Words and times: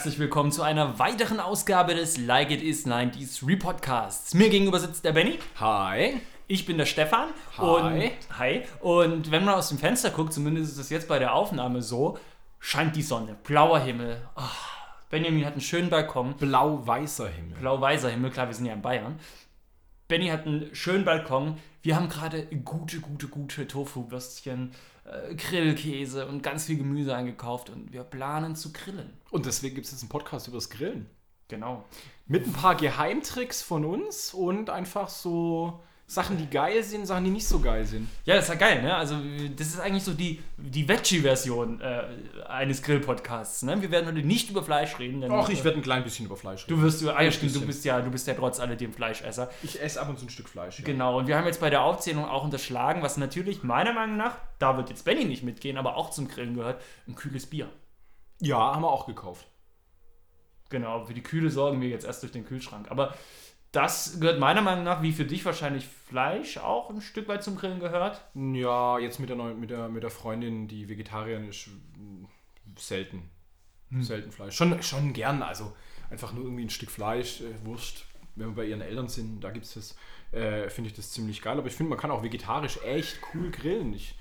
herzlich 0.00 0.18
willkommen 0.18 0.50
zu 0.50 0.62
einer 0.62 0.98
weiteren 0.98 1.40
Ausgabe 1.40 1.94
des 1.94 2.16
Like 2.16 2.50
It 2.50 2.62
Is 2.62 2.86
90s 2.86 3.46
Repodcasts. 3.46 4.32
Mir 4.32 4.48
gegenüber 4.48 4.80
sitzt 4.80 5.04
der 5.04 5.12
Benny. 5.12 5.38
Hi. 5.56 6.22
Ich 6.46 6.64
bin 6.64 6.78
der 6.78 6.86
Stefan. 6.86 7.28
Hi. 7.58 7.64
Und, 7.66 8.38
hi. 8.38 8.62
Und 8.80 9.30
wenn 9.30 9.44
man 9.44 9.56
aus 9.56 9.68
dem 9.68 9.76
Fenster 9.76 10.08
guckt, 10.08 10.32
zumindest 10.32 10.70
ist 10.70 10.78
das 10.78 10.88
jetzt 10.88 11.06
bei 11.06 11.18
der 11.18 11.34
Aufnahme 11.34 11.82
so, 11.82 12.16
scheint 12.60 12.96
die 12.96 13.02
Sonne. 13.02 13.36
Blauer 13.44 13.80
Himmel. 13.80 14.26
Ah, 14.36 14.48
Benjamin 15.10 15.44
hat 15.44 15.52
einen 15.52 15.60
schönen 15.60 15.90
Balkon. 15.90 16.32
Blau-weißer 16.38 17.28
Himmel. 17.28 17.58
Blau-weißer 17.58 18.08
Himmel, 18.08 18.30
klar, 18.30 18.46
wir 18.46 18.54
sind 18.54 18.64
ja 18.64 18.72
in 18.72 18.80
Bayern. 18.80 19.20
Benny 20.10 20.26
hat 20.26 20.44
einen 20.44 20.74
schönen 20.74 21.04
Balkon. 21.04 21.56
Wir 21.82 21.94
haben 21.94 22.08
gerade 22.08 22.44
gute, 22.64 23.00
gute, 23.00 23.28
gute 23.28 23.68
Tofu-Würstchen, 23.68 24.72
äh, 25.04 25.36
Grillkäse 25.36 26.26
und 26.26 26.42
ganz 26.42 26.64
viel 26.64 26.76
Gemüse 26.76 27.14
eingekauft 27.14 27.70
und 27.70 27.92
wir 27.92 28.02
planen 28.02 28.56
zu 28.56 28.72
grillen. 28.72 29.12
Und 29.30 29.46
deswegen 29.46 29.76
gibt 29.76 29.86
es 29.86 29.92
jetzt 29.92 30.02
einen 30.02 30.08
Podcast 30.08 30.48
über 30.48 30.56
das 30.56 30.68
Grillen. 30.68 31.06
Genau. 31.46 31.84
Mit 32.26 32.44
ein 32.44 32.52
paar 32.52 32.74
Geheimtricks 32.74 33.62
von 33.62 33.84
uns 33.84 34.34
und 34.34 34.68
einfach 34.68 35.08
so 35.08 35.80
Sachen, 36.10 36.36
die 36.36 36.50
geil 36.50 36.82
sind, 36.82 37.06
Sachen, 37.06 37.24
die 37.24 37.30
nicht 37.30 37.46
so 37.46 37.60
geil 37.60 37.84
sind. 37.84 38.08
Ja, 38.24 38.34
das 38.34 38.46
ist 38.46 38.48
ja 38.50 38.56
geil, 38.56 38.82
ne? 38.82 38.96
Also, 38.96 39.14
das 39.56 39.68
ist 39.68 39.78
eigentlich 39.78 40.02
so 40.02 40.12
die, 40.12 40.42
die 40.56 40.88
Veggie-Version 40.88 41.80
äh, 41.80 42.02
eines 42.48 42.82
Grill-Podcasts, 42.82 43.62
ne? 43.62 43.80
Wir 43.80 43.92
werden 43.92 44.06
heute 44.06 44.26
nicht 44.26 44.50
über 44.50 44.64
Fleisch 44.64 44.98
reden. 44.98 45.20
Denn, 45.20 45.30
Ach, 45.30 45.48
ich 45.48 45.60
äh, 45.60 45.64
werde 45.64 45.78
ein 45.78 45.84
klein 45.84 46.02
bisschen 46.02 46.26
über 46.26 46.36
Fleisch 46.36 46.64
reden. 46.64 46.76
Du 46.76 46.82
wirst 46.82 47.00
über. 47.00 47.16
Ah, 47.16 47.22
ja, 47.22 47.30
stimmt, 47.30 47.54
du 47.54 47.64
bist 47.64 47.84
ja, 47.84 48.00
du 48.00 48.10
bist 48.10 48.26
ja 48.26 48.34
trotz 48.34 48.58
alledem 48.58 48.92
Fleischesser. 48.92 49.50
Ich 49.62 49.80
esse 49.80 50.00
ab 50.00 50.08
und 50.08 50.18
zu 50.18 50.26
ein 50.26 50.30
Stück 50.30 50.48
Fleisch. 50.48 50.80
Ja. 50.80 50.84
Genau, 50.84 51.16
und 51.16 51.28
wir 51.28 51.36
haben 51.36 51.46
jetzt 51.46 51.60
bei 51.60 51.70
der 51.70 51.82
Aufzählung 51.84 52.24
auch 52.24 52.42
unterschlagen, 52.42 53.02
was 53.02 53.16
natürlich 53.16 53.62
meiner 53.62 53.92
Meinung 53.92 54.16
nach, 54.16 54.34
da 54.58 54.76
wird 54.76 54.90
jetzt 54.90 55.04
Benny 55.04 55.26
nicht 55.26 55.44
mitgehen, 55.44 55.76
aber 55.76 55.96
auch 55.96 56.10
zum 56.10 56.26
Grillen 56.26 56.56
gehört, 56.56 56.82
ein 57.06 57.14
kühles 57.14 57.46
Bier. 57.46 57.68
ja, 58.40 58.58
haben 58.58 58.82
wir 58.82 58.90
auch 58.90 59.06
gekauft. 59.06 59.46
Genau, 60.70 61.04
für 61.04 61.14
die 61.14 61.22
Kühle 61.22 61.50
sorgen 61.50 61.80
wir 61.80 61.88
jetzt 61.88 62.04
erst 62.04 62.22
durch 62.24 62.32
den 62.32 62.44
Kühlschrank. 62.44 62.90
Aber 62.90 63.14
das 63.72 64.18
gehört 64.20 64.40
meiner 64.40 64.62
Meinung 64.62 64.84
nach, 64.84 65.02
wie 65.02 65.12
für 65.12 65.24
dich 65.24 65.44
wahrscheinlich 65.44 65.86
Fleisch 65.86 66.58
auch 66.58 66.90
ein 66.90 67.00
Stück 67.00 67.28
weit 67.28 67.44
zum 67.44 67.56
Grillen 67.56 67.78
gehört. 67.78 68.20
Ja, 68.34 68.98
jetzt 68.98 69.20
mit 69.20 69.28
der, 69.28 69.36
Neu 69.36 69.54
mit 69.54 69.70
der, 69.70 69.88
mit 69.88 70.02
der 70.02 70.10
Freundin, 70.10 70.66
die 70.66 70.88
Vegetarierin 70.88 71.48
ist, 71.48 71.70
selten. 72.76 73.30
Selten 73.98 74.30
Fleisch. 74.30 74.56
Schon, 74.56 74.80
schon 74.82 75.12
gern, 75.12 75.42
also 75.42 75.72
einfach 76.10 76.32
nur 76.32 76.44
irgendwie 76.44 76.64
ein 76.64 76.70
Stück 76.70 76.90
Fleisch, 76.90 77.40
äh, 77.40 77.64
Wurst. 77.64 78.04
Wenn 78.36 78.48
wir 78.48 78.54
bei 78.54 78.64
ihren 78.64 78.80
Eltern 78.80 79.08
sind, 79.08 79.40
da 79.40 79.50
gibt 79.50 79.66
es 79.66 79.74
das, 79.74 79.96
äh, 80.32 80.70
finde 80.70 80.90
ich 80.90 80.96
das 80.96 81.10
ziemlich 81.10 81.42
geil. 81.42 81.58
Aber 81.58 81.66
ich 81.66 81.74
finde, 81.74 81.90
man 81.90 81.98
kann 81.98 82.12
auch 82.12 82.22
vegetarisch 82.22 82.78
echt 82.84 83.18
cool 83.34 83.50
grillen. 83.50 83.92
Ich 83.92 84.16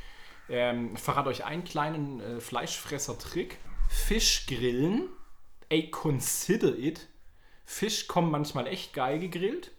ähm, 0.49 0.97
verrate 0.97 1.29
euch 1.29 1.45
einen 1.45 1.63
kleinen 1.63 2.19
äh, 2.19 2.39
Fleischfresser-Trick. 2.39 3.57
Fisch 3.87 4.47
grillen, 4.47 5.09
ey, 5.69 5.89
consider 5.89 6.77
it. 6.77 7.07
Fisch 7.71 8.07
kommen 8.07 8.31
manchmal 8.31 8.65
echt 8.65 8.93
geil 8.93 9.19
gegrillt. 9.19 9.69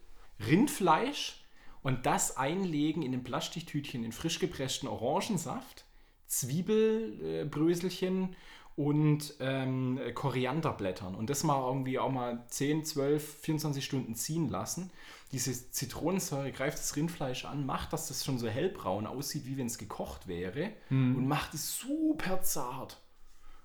Rindfleisch 0.46 1.42
und 1.83 2.06
das 2.06 2.36
einlegen 2.36 3.02
in 3.02 3.12
ein 3.12 3.24
Plastiktütchen 3.24 4.05
in 4.05 4.12
frisch 4.12 4.38
gepressten 4.38 4.88
Orangensaft, 4.88 5.84
Zwiebelbröselchen 6.28 8.36
und 8.77 9.34
ähm, 9.41 9.98
Korianderblättern. 10.14 11.16
Und 11.16 11.30
das 11.30 11.42
mal 11.42 11.66
irgendwie 11.66 11.98
auch 11.98 12.12
mal 12.12 12.44
10, 12.47 12.84
12, 12.84 13.41
24 13.41 13.84
Stunden 13.84 14.14
ziehen 14.14 14.48
lassen. 14.48 14.92
Diese 15.32 15.72
Zitronensäure 15.72 16.52
greift 16.52 16.78
das 16.78 16.94
Rindfleisch 16.94 17.44
an, 17.44 17.66
macht, 17.66 17.92
dass 17.92 18.06
das 18.06 18.25
schon 18.25 18.38
so 18.38 18.47
hellbraun 18.47 19.08
aussieht, 19.08 19.47
wie 19.47 19.56
wenn 19.56 19.66
es 19.66 19.78
gekocht 19.78 20.28
wäre. 20.28 20.70
Und 21.16 21.27
macht 21.27 21.54
es 21.54 21.77
super 21.77 22.41
zart. 22.42 23.00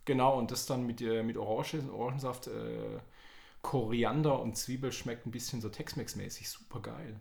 Genau, 0.03 0.39
und 0.39 0.49
das 0.49 0.65
dann 0.65 0.87
mit, 0.87 0.99
äh, 1.01 1.21
mit 1.21 1.37
Orange, 1.37 1.83
Orangensaft, 1.93 2.47
äh, 2.47 2.99
Koriander 3.65 4.39
und 4.39 4.55
Zwiebel 4.55 4.91
schmeckt 4.91 5.25
ein 5.25 5.31
bisschen 5.31 5.59
so 5.59 5.69
Tex-Mex-mäßig. 5.69 6.47
Super 6.47 6.81
geil. 6.81 7.19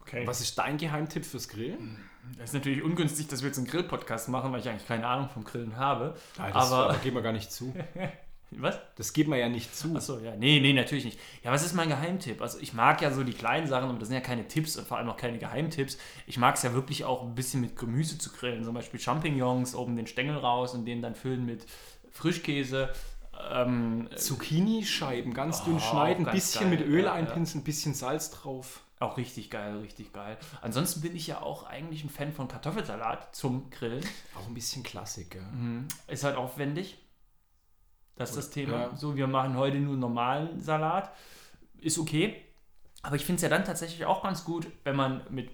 Okay. 0.00 0.26
Was 0.26 0.40
ist 0.40 0.56
dein 0.56 0.78
Geheimtipp 0.78 1.26
fürs 1.26 1.50
Grillen? 1.50 1.98
Das 2.38 2.50
ist 2.50 2.54
natürlich 2.54 2.82
ungünstig, 2.82 3.28
dass 3.28 3.42
wir 3.42 3.48
jetzt 3.48 3.58
einen 3.58 3.66
Grill-Podcast 3.66 4.30
machen, 4.30 4.52
weil 4.52 4.60
ich 4.60 4.68
eigentlich 4.70 4.88
keine 4.88 5.06
Ahnung 5.06 5.28
vom 5.28 5.44
Grillen 5.44 5.76
habe. 5.76 6.16
Ah, 6.38 6.50
das 6.50 6.72
aber. 6.72 6.88
aber 6.88 6.98
geben 6.98 7.16
wir 7.16 7.22
gar 7.22 7.32
nicht 7.32 7.52
zu. 7.52 7.74
Was? 8.52 8.80
Das 8.96 9.12
geben 9.12 9.32
wir 9.32 9.38
ja 9.38 9.50
nicht 9.50 9.76
zu. 9.76 9.94
Achso, 9.94 10.18
ja. 10.18 10.34
Nee, 10.34 10.60
nee, 10.60 10.72
natürlich 10.72 11.04
nicht. 11.04 11.20
Ja, 11.42 11.52
was 11.52 11.64
ist 11.64 11.74
mein 11.74 11.88
Geheimtipp? 11.88 12.40
Also 12.40 12.58
ich 12.60 12.72
mag 12.72 13.02
ja 13.02 13.10
so 13.10 13.24
die 13.24 13.32
kleinen 13.32 13.66
Sachen, 13.66 13.90
aber 13.90 13.98
das 13.98 14.08
sind 14.08 14.14
ja 14.14 14.20
keine 14.20 14.46
Tipps 14.46 14.76
und 14.76 14.86
vor 14.86 14.96
allem 14.96 15.08
auch 15.10 15.16
keine 15.16 15.38
Geheimtipps. 15.38 15.98
Ich 16.26 16.38
mag 16.38 16.54
es 16.54 16.62
ja 16.62 16.72
wirklich 16.72 17.04
auch 17.04 17.22
ein 17.24 17.34
bisschen 17.34 17.60
mit 17.60 17.76
Gemüse 17.76 18.16
zu 18.16 18.30
grillen. 18.30 18.62
Zum 18.62 18.72
Beispiel 18.72 19.00
Champignons, 19.00 19.74
oben 19.74 19.96
den 19.96 20.06
Stängel 20.06 20.36
raus 20.36 20.72
und 20.72 20.86
den 20.86 21.02
dann 21.02 21.16
füllen 21.16 21.44
mit 21.44 21.66
Frischkäse. 22.12 22.90
Ähm, 23.50 24.08
Zucchini-Scheiben 24.16 25.34
ganz 25.34 25.64
dünn 25.64 25.76
Oh, 25.76 25.80
schneiden, 25.80 26.24
ganz 26.24 26.34
bisschen 26.34 26.70
geil, 26.70 26.78
mit 26.78 26.86
Öl 26.88 27.00
ja, 27.00 27.06
ja. 27.06 27.12
einpinseln, 27.12 27.60
ein 27.60 27.64
bisschen 27.64 27.94
Salz 27.94 28.30
drauf. 28.30 28.82
auch 29.00 29.16
richtig 29.16 29.50
geil, 29.50 29.78
richtig 29.78 30.12
geil. 30.12 30.38
Ansonsten 30.62 31.02
bin 31.02 31.14
ich 31.14 31.26
ja 31.26 31.42
auch 31.42 31.64
eigentlich 31.64 32.04
ein 32.04 32.08
Fan 32.10 32.32
von 32.32 32.48
Kartoffelsalat 32.48 33.34
zum 33.34 33.68
Grillen. 33.70 34.04
Auch 34.40 34.46
ein 34.46 34.54
bisschen 34.54 34.82
Klassik, 34.82 35.34
ja. 35.34 35.42
Ist 36.06 36.24
halt 36.24 36.36
aufwendig. 36.36 36.98
Das 38.16 38.30
ist 38.30 38.36
das 38.36 38.50
Thema. 38.50 38.80
Ja. 38.80 38.96
So, 38.96 39.16
wir 39.16 39.26
machen 39.26 39.56
heute 39.56 39.78
nur 39.78 39.96
normalen 39.96 40.60
Salat. 40.60 41.12
Ist 41.80 41.98
okay. 41.98 42.40
Aber 43.02 43.16
ich 43.16 43.24
finde 43.24 43.36
es 43.36 43.42
ja 43.42 43.48
dann 43.48 43.64
tatsächlich 43.64 44.06
auch 44.06 44.22
ganz 44.22 44.44
gut, 44.44 44.68
wenn 44.84 44.96
man 44.96 45.22
mit 45.28 45.50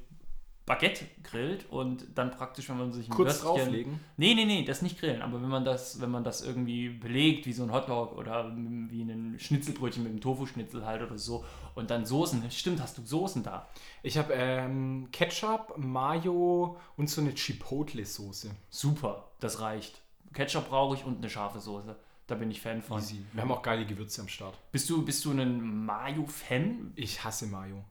Baguette 0.70 1.04
grillt 1.25 1.66
und 1.69 2.06
dann 2.14 2.31
praktisch, 2.31 2.69
wenn 2.69 2.78
man 2.78 2.92
sich 2.92 3.08
ein 3.08 3.10
Kurz 3.10 3.42
Würstchen- 3.42 3.42
drauflegen. 3.64 4.00
Nee, 4.16 4.34
nee, 4.34 4.44
nee, 4.44 4.64
das 4.64 4.82
nicht 4.82 5.00
grillen. 5.00 5.20
Aber 5.20 5.42
wenn 5.42 5.48
man 5.48 5.64
das, 5.64 6.00
wenn 6.00 6.12
man 6.12 6.22
das 6.22 6.42
irgendwie 6.42 6.91
belegt, 6.91 7.44
wie 7.47 7.53
so 7.53 7.64
ein 7.64 7.72
Hotdog 7.72 8.16
oder 8.16 8.54
wie 8.54 9.03
ein 9.03 9.36
Schnitzelbrötchen 9.36 10.04
mit 10.04 10.12
einem 10.12 10.20
Tofu-Schnitzel 10.20 10.86
halt 10.86 11.03
oder 11.03 11.19
so 11.19 11.44
und 11.75 11.91
dann 11.91 12.06
Soßen. 12.06 12.48
Stimmt, 12.53 12.81
hast 12.81 12.97
du 12.98 13.03
Soßen 13.03 13.42
da? 13.42 13.69
Ich 14.04 14.16
habe 14.16 14.32
ähm, 14.32 15.08
Ketchup, 15.10 15.75
Mayo 15.76 16.76
und 16.97 17.10
so 17.10 17.20
eine 17.20 17.32
Chipotle-Soße. 17.32 18.50
Super, 18.69 19.25
das 19.41 19.60
reicht. 19.60 20.00
Ketchup 20.34 20.69
brauche 20.69 20.94
ich 20.94 21.04
und 21.04 21.19
eine 21.19 21.28
scharfe 21.31 21.58
Soße. 21.58 21.97
Da 22.28 22.37
bin 22.37 22.48
ich 22.52 22.60
Fan 22.60 22.81
von. 22.81 23.00
Easy. 23.00 23.25
Wir 23.32 23.42
haben 23.42 23.50
auch 23.50 23.62
geile 23.62 23.84
Gewürze 23.84 24.20
am 24.20 24.28
Start. 24.28 24.56
Bist 24.70 24.88
du, 24.88 25.04
bist 25.04 25.25
du 25.25 25.32
ein 25.32 25.84
Mayo-Fan? 25.84 26.92
Ich 26.94 27.25
hasse 27.25 27.48
Mayo. 27.48 27.82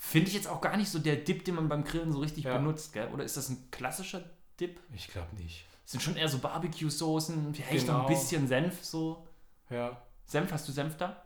Finde 0.00 0.28
ich 0.28 0.34
jetzt 0.34 0.46
auch 0.46 0.60
gar 0.60 0.76
nicht 0.76 0.88
so 0.90 0.98
der 1.00 1.16
Dip, 1.16 1.44
den 1.44 1.56
man 1.56 1.68
beim 1.68 1.82
Grillen 1.84 2.12
so 2.12 2.20
richtig 2.20 2.44
Ja. 2.44 2.56
benutzt, 2.56 2.92
gell? 2.92 3.08
Oder 3.12 3.24
ist 3.24 3.36
das 3.36 3.48
ein 3.48 3.68
klassischer 3.72 4.22
Dip? 4.60 4.78
Ich 4.94 5.08
glaube 5.08 5.34
nicht. 5.36 5.64
Das 5.82 5.92
sind 5.92 6.00
schon 6.02 6.16
eher 6.16 6.28
so 6.28 6.38
Barbecue-Soßen, 6.38 7.54
vielleicht 7.54 7.86
noch 7.88 7.94
ein 7.94 8.06
Genau. 8.06 8.08
bisschen 8.08 8.46
Senf 8.46 8.84
so. 8.84 9.26
Ja. 9.70 10.00
Senf, 10.26 10.52
hast 10.52 10.68
du 10.68 10.72
Senf 10.72 10.96
da? 10.96 11.22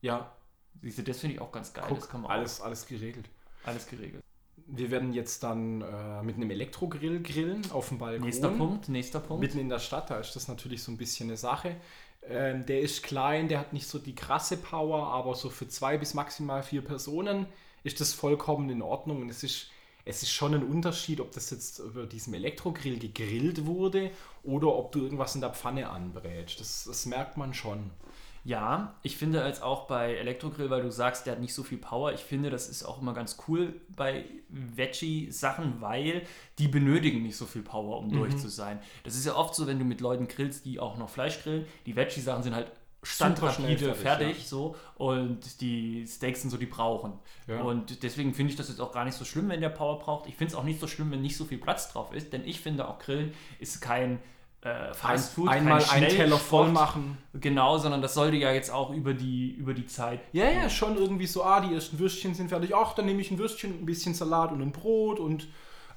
Ja, 0.00 0.32
Siehst 0.82 0.98
du, 0.98 1.02
das 1.02 1.20
finde 1.20 1.36
ich 1.36 1.40
auch 1.40 1.50
ganz 1.52 1.72
geil. 1.72 1.86
das 1.88 2.00
guck, 2.00 2.10
kann 2.10 2.20
man 2.22 2.30
alles, 2.32 2.60
alles 2.60 2.86
geregelt. 2.86 3.28
auch, 3.64 3.68
alles 3.68 3.86
geregelt. 3.86 4.22
Wir 4.66 4.90
werden 4.90 5.12
jetzt 5.14 5.42
dann 5.42 5.80
äh, 5.80 6.22
mit 6.22 6.36
einem 6.36 6.50
Elektrogrill 6.50 7.22
grillen 7.22 7.62
auf 7.70 7.88
dem 7.88 7.98
Balkon. 7.98 8.26
Nächster 8.26 8.50
Punkt, 8.50 8.88
nächster 8.90 9.20
Punkt. 9.20 9.40
Mitten 9.42 9.58
in 9.58 9.68
der 9.70 9.78
Stadt, 9.78 10.10
da 10.10 10.18
ist 10.18 10.34
das 10.36 10.48
natürlich 10.48 10.82
so 10.82 10.90
ein 10.92 10.96
bisschen 10.98 11.28
eine 11.30 11.36
Sache. 11.38 11.76
Ähm, 12.28 12.66
der 12.66 12.80
ist 12.80 13.02
klein, 13.04 13.48
der 13.48 13.60
hat 13.60 13.72
nicht 13.72 13.86
so 13.86 13.98
die 13.98 14.14
krasse 14.14 14.56
Power, 14.58 15.06
aber 15.12 15.34
so 15.34 15.48
für 15.48 15.66
zwei 15.68 15.96
bis 15.96 16.12
maximal 16.14 16.62
vier 16.62 16.82
Personen 16.84 17.46
ist 17.86 18.00
das 18.00 18.12
vollkommen 18.12 18.68
in 18.68 18.82
Ordnung. 18.82 19.22
Und 19.22 19.30
es 19.30 19.42
ist, 19.44 19.70
es 20.04 20.22
ist 20.22 20.32
schon 20.32 20.54
ein 20.54 20.64
Unterschied, 20.64 21.20
ob 21.20 21.32
das 21.32 21.50
jetzt 21.50 21.78
über 21.78 22.06
diesem 22.06 22.34
Elektrogrill 22.34 22.98
gegrillt 22.98 23.64
wurde 23.64 24.10
oder 24.42 24.74
ob 24.74 24.92
du 24.92 25.02
irgendwas 25.02 25.36
in 25.36 25.40
der 25.40 25.50
Pfanne 25.50 25.88
anbrätst. 25.88 26.58
Das, 26.60 26.84
das 26.84 27.06
merkt 27.06 27.36
man 27.36 27.54
schon. 27.54 27.90
Ja, 28.44 28.94
ich 29.02 29.16
finde 29.16 29.42
als 29.42 29.60
auch 29.60 29.88
bei 29.88 30.14
Elektrogrill, 30.14 30.70
weil 30.70 30.82
du 30.82 30.92
sagst, 30.92 31.26
der 31.26 31.32
hat 31.32 31.40
nicht 31.40 31.52
so 31.52 31.64
viel 31.64 31.78
Power, 31.78 32.12
ich 32.12 32.20
finde, 32.20 32.48
das 32.48 32.68
ist 32.68 32.84
auch 32.84 33.02
immer 33.02 33.12
ganz 33.12 33.38
cool 33.48 33.74
bei 33.88 34.24
Veggie-Sachen, 34.50 35.80
weil 35.80 36.22
die 36.58 36.68
benötigen 36.68 37.24
nicht 37.24 37.36
so 37.36 37.44
viel 37.44 37.62
Power, 37.62 37.98
um 37.98 38.12
durch 38.12 38.36
zu 38.36 38.48
sein. 38.48 38.78
Das 39.02 39.16
ist 39.16 39.26
ja 39.26 39.34
oft 39.34 39.56
so, 39.56 39.66
wenn 39.66 39.80
du 39.80 39.84
mit 39.84 40.00
Leuten 40.00 40.28
grillst, 40.28 40.64
die 40.64 40.78
auch 40.78 40.96
noch 40.96 41.10
Fleisch 41.10 41.42
grillen, 41.42 41.66
die 41.86 41.96
Veggie-Sachen 41.96 42.44
sind 42.44 42.54
halt 42.54 42.70
standrapide 43.06 43.94
fertig, 43.94 44.02
fertig, 44.02 44.48
so 44.48 44.76
und 44.96 45.60
die 45.60 46.06
Steaks 46.06 46.42
sind 46.42 46.50
so, 46.50 46.56
die 46.56 46.66
brauchen. 46.66 47.12
Ja. 47.46 47.60
Und 47.62 48.02
deswegen 48.02 48.34
finde 48.34 48.50
ich 48.50 48.56
das 48.56 48.68
jetzt 48.68 48.80
auch 48.80 48.92
gar 48.92 49.04
nicht 49.04 49.16
so 49.16 49.24
schlimm, 49.24 49.48
wenn 49.48 49.60
der 49.60 49.68
Power 49.68 49.98
braucht. 49.98 50.28
Ich 50.28 50.36
finde 50.36 50.52
es 50.52 50.58
auch 50.58 50.64
nicht 50.64 50.80
so 50.80 50.86
schlimm, 50.86 51.10
wenn 51.10 51.22
nicht 51.22 51.36
so 51.36 51.44
viel 51.44 51.58
Platz 51.58 51.92
drauf 51.92 52.12
ist, 52.12 52.32
denn 52.32 52.44
ich 52.44 52.60
finde 52.60 52.88
auch 52.88 52.98
Grillen 52.98 53.32
ist 53.60 53.80
kein 53.80 54.18
äh, 54.62 54.92
Fast 54.94 55.34
Food, 55.34 55.48
Einmal 55.48 55.84
einen 55.90 56.08
Teller 56.08 56.38
voll 56.38 56.70
machen. 56.70 57.18
Genau, 57.34 57.78
sondern 57.78 58.02
das 58.02 58.14
sollte 58.14 58.36
ja 58.36 58.52
jetzt 58.52 58.70
auch 58.70 58.90
über 58.90 59.14
die, 59.14 59.50
über 59.50 59.74
die 59.74 59.86
Zeit. 59.86 60.20
Ja, 60.32 60.50
ja, 60.50 60.68
schon 60.68 60.96
irgendwie 60.96 61.26
so, 61.26 61.44
ah, 61.44 61.60
die 61.60 61.72
ersten 61.72 61.98
Würstchen 61.98 62.34
sind 62.34 62.48
fertig. 62.48 62.74
Ach, 62.74 62.94
dann 62.94 63.06
nehme 63.06 63.20
ich 63.20 63.30
ein 63.30 63.38
Würstchen, 63.38 63.82
ein 63.82 63.86
bisschen 63.86 64.14
Salat 64.14 64.50
und 64.50 64.62
ein 64.62 64.72
Brot 64.72 65.20
und 65.20 65.46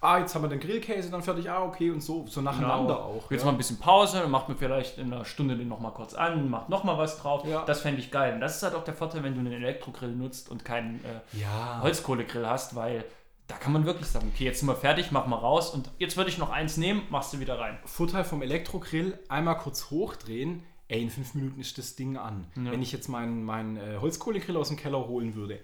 ah, 0.01 0.19
jetzt 0.19 0.33
haben 0.35 0.43
wir 0.43 0.49
den 0.49 0.59
Grillkäse 0.59 1.09
dann 1.09 1.21
fertig. 1.21 1.49
Ah, 1.49 1.63
okay, 1.63 1.91
und 1.91 2.01
so, 2.01 2.25
so 2.27 2.41
nacheinander 2.41 3.03
auch. 3.03 3.29
Jetzt 3.29 3.41
ja. 3.41 3.45
mal 3.45 3.51
ein 3.51 3.57
bisschen 3.57 3.79
Pause, 3.79 4.19
dann 4.19 4.31
macht 4.31 4.47
man 4.47 4.57
vielleicht 4.57 4.97
in 4.97 5.13
einer 5.13 5.25
Stunde 5.25 5.55
den 5.55 5.67
nochmal 5.67 5.93
kurz 5.93 6.13
an, 6.13 6.49
macht 6.49 6.69
nochmal 6.69 6.97
was 6.97 7.19
drauf. 7.19 7.45
Ja. 7.45 7.63
Das 7.65 7.81
fände 7.81 7.99
ich 7.99 8.11
geil. 8.11 8.33
Und 8.33 8.41
das 8.41 8.57
ist 8.57 8.63
halt 8.63 8.75
auch 8.75 8.83
der 8.83 8.93
Vorteil, 8.93 9.23
wenn 9.23 9.33
du 9.33 9.39
einen 9.39 9.53
Elektrogrill 9.53 10.15
nutzt 10.15 10.49
und 10.49 10.65
keinen 10.65 11.03
äh, 11.03 11.39
Ja. 11.39 11.79
Holzkohlegrill 11.81 12.47
hast, 12.47 12.75
weil 12.75 13.03
da 13.47 13.55
kann 13.55 13.73
man 13.73 13.85
wirklich 13.85 14.07
sagen, 14.07 14.31
okay, 14.33 14.45
jetzt 14.45 14.59
sind 14.59 14.67
wir 14.67 14.75
fertig, 14.75 15.11
mach 15.11 15.25
mal 15.25 15.35
raus 15.35 15.71
und 15.71 15.89
jetzt 15.97 16.17
würde 16.17 16.29
ich 16.29 16.37
noch 16.37 16.51
eins 16.51 16.77
nehmen, 16.77 17.01
machst 17.09 17.33
du 17.33 17.39
wieder 17.39 17.59
rein. 17.59 17.79
Vorteil 17.83 18.23
vom 18.23 18.43
Elektrogrill, 18.43 19.17
einmal 19.27 19.57
kurz 19.57 19.89
hochdrehen, 19.89 20.63
ey, 20.87 21.01
in 21.01 21.09
fünf 21.09 21.33
Minuten 21.33 21.59
ist 21.59 21.77
das 21.79 21.95
Ding 21.95 22.17
an. 22.17 22.45
Ja. 22.55 22.71
Wenn 22.71 22.81
ich 22.83 22.91
jetzt 22.91 23.07
meinen 23.07 23.43
mein, 23.43 23.77
äh, 23.77 23.97
Holzkohlegrill 23.99 24.55
aus 24.55 24.67
dem 24.67 24.77
Keller 24.77 25.07
holen 25.07 25.33
würde, 25.33 25.59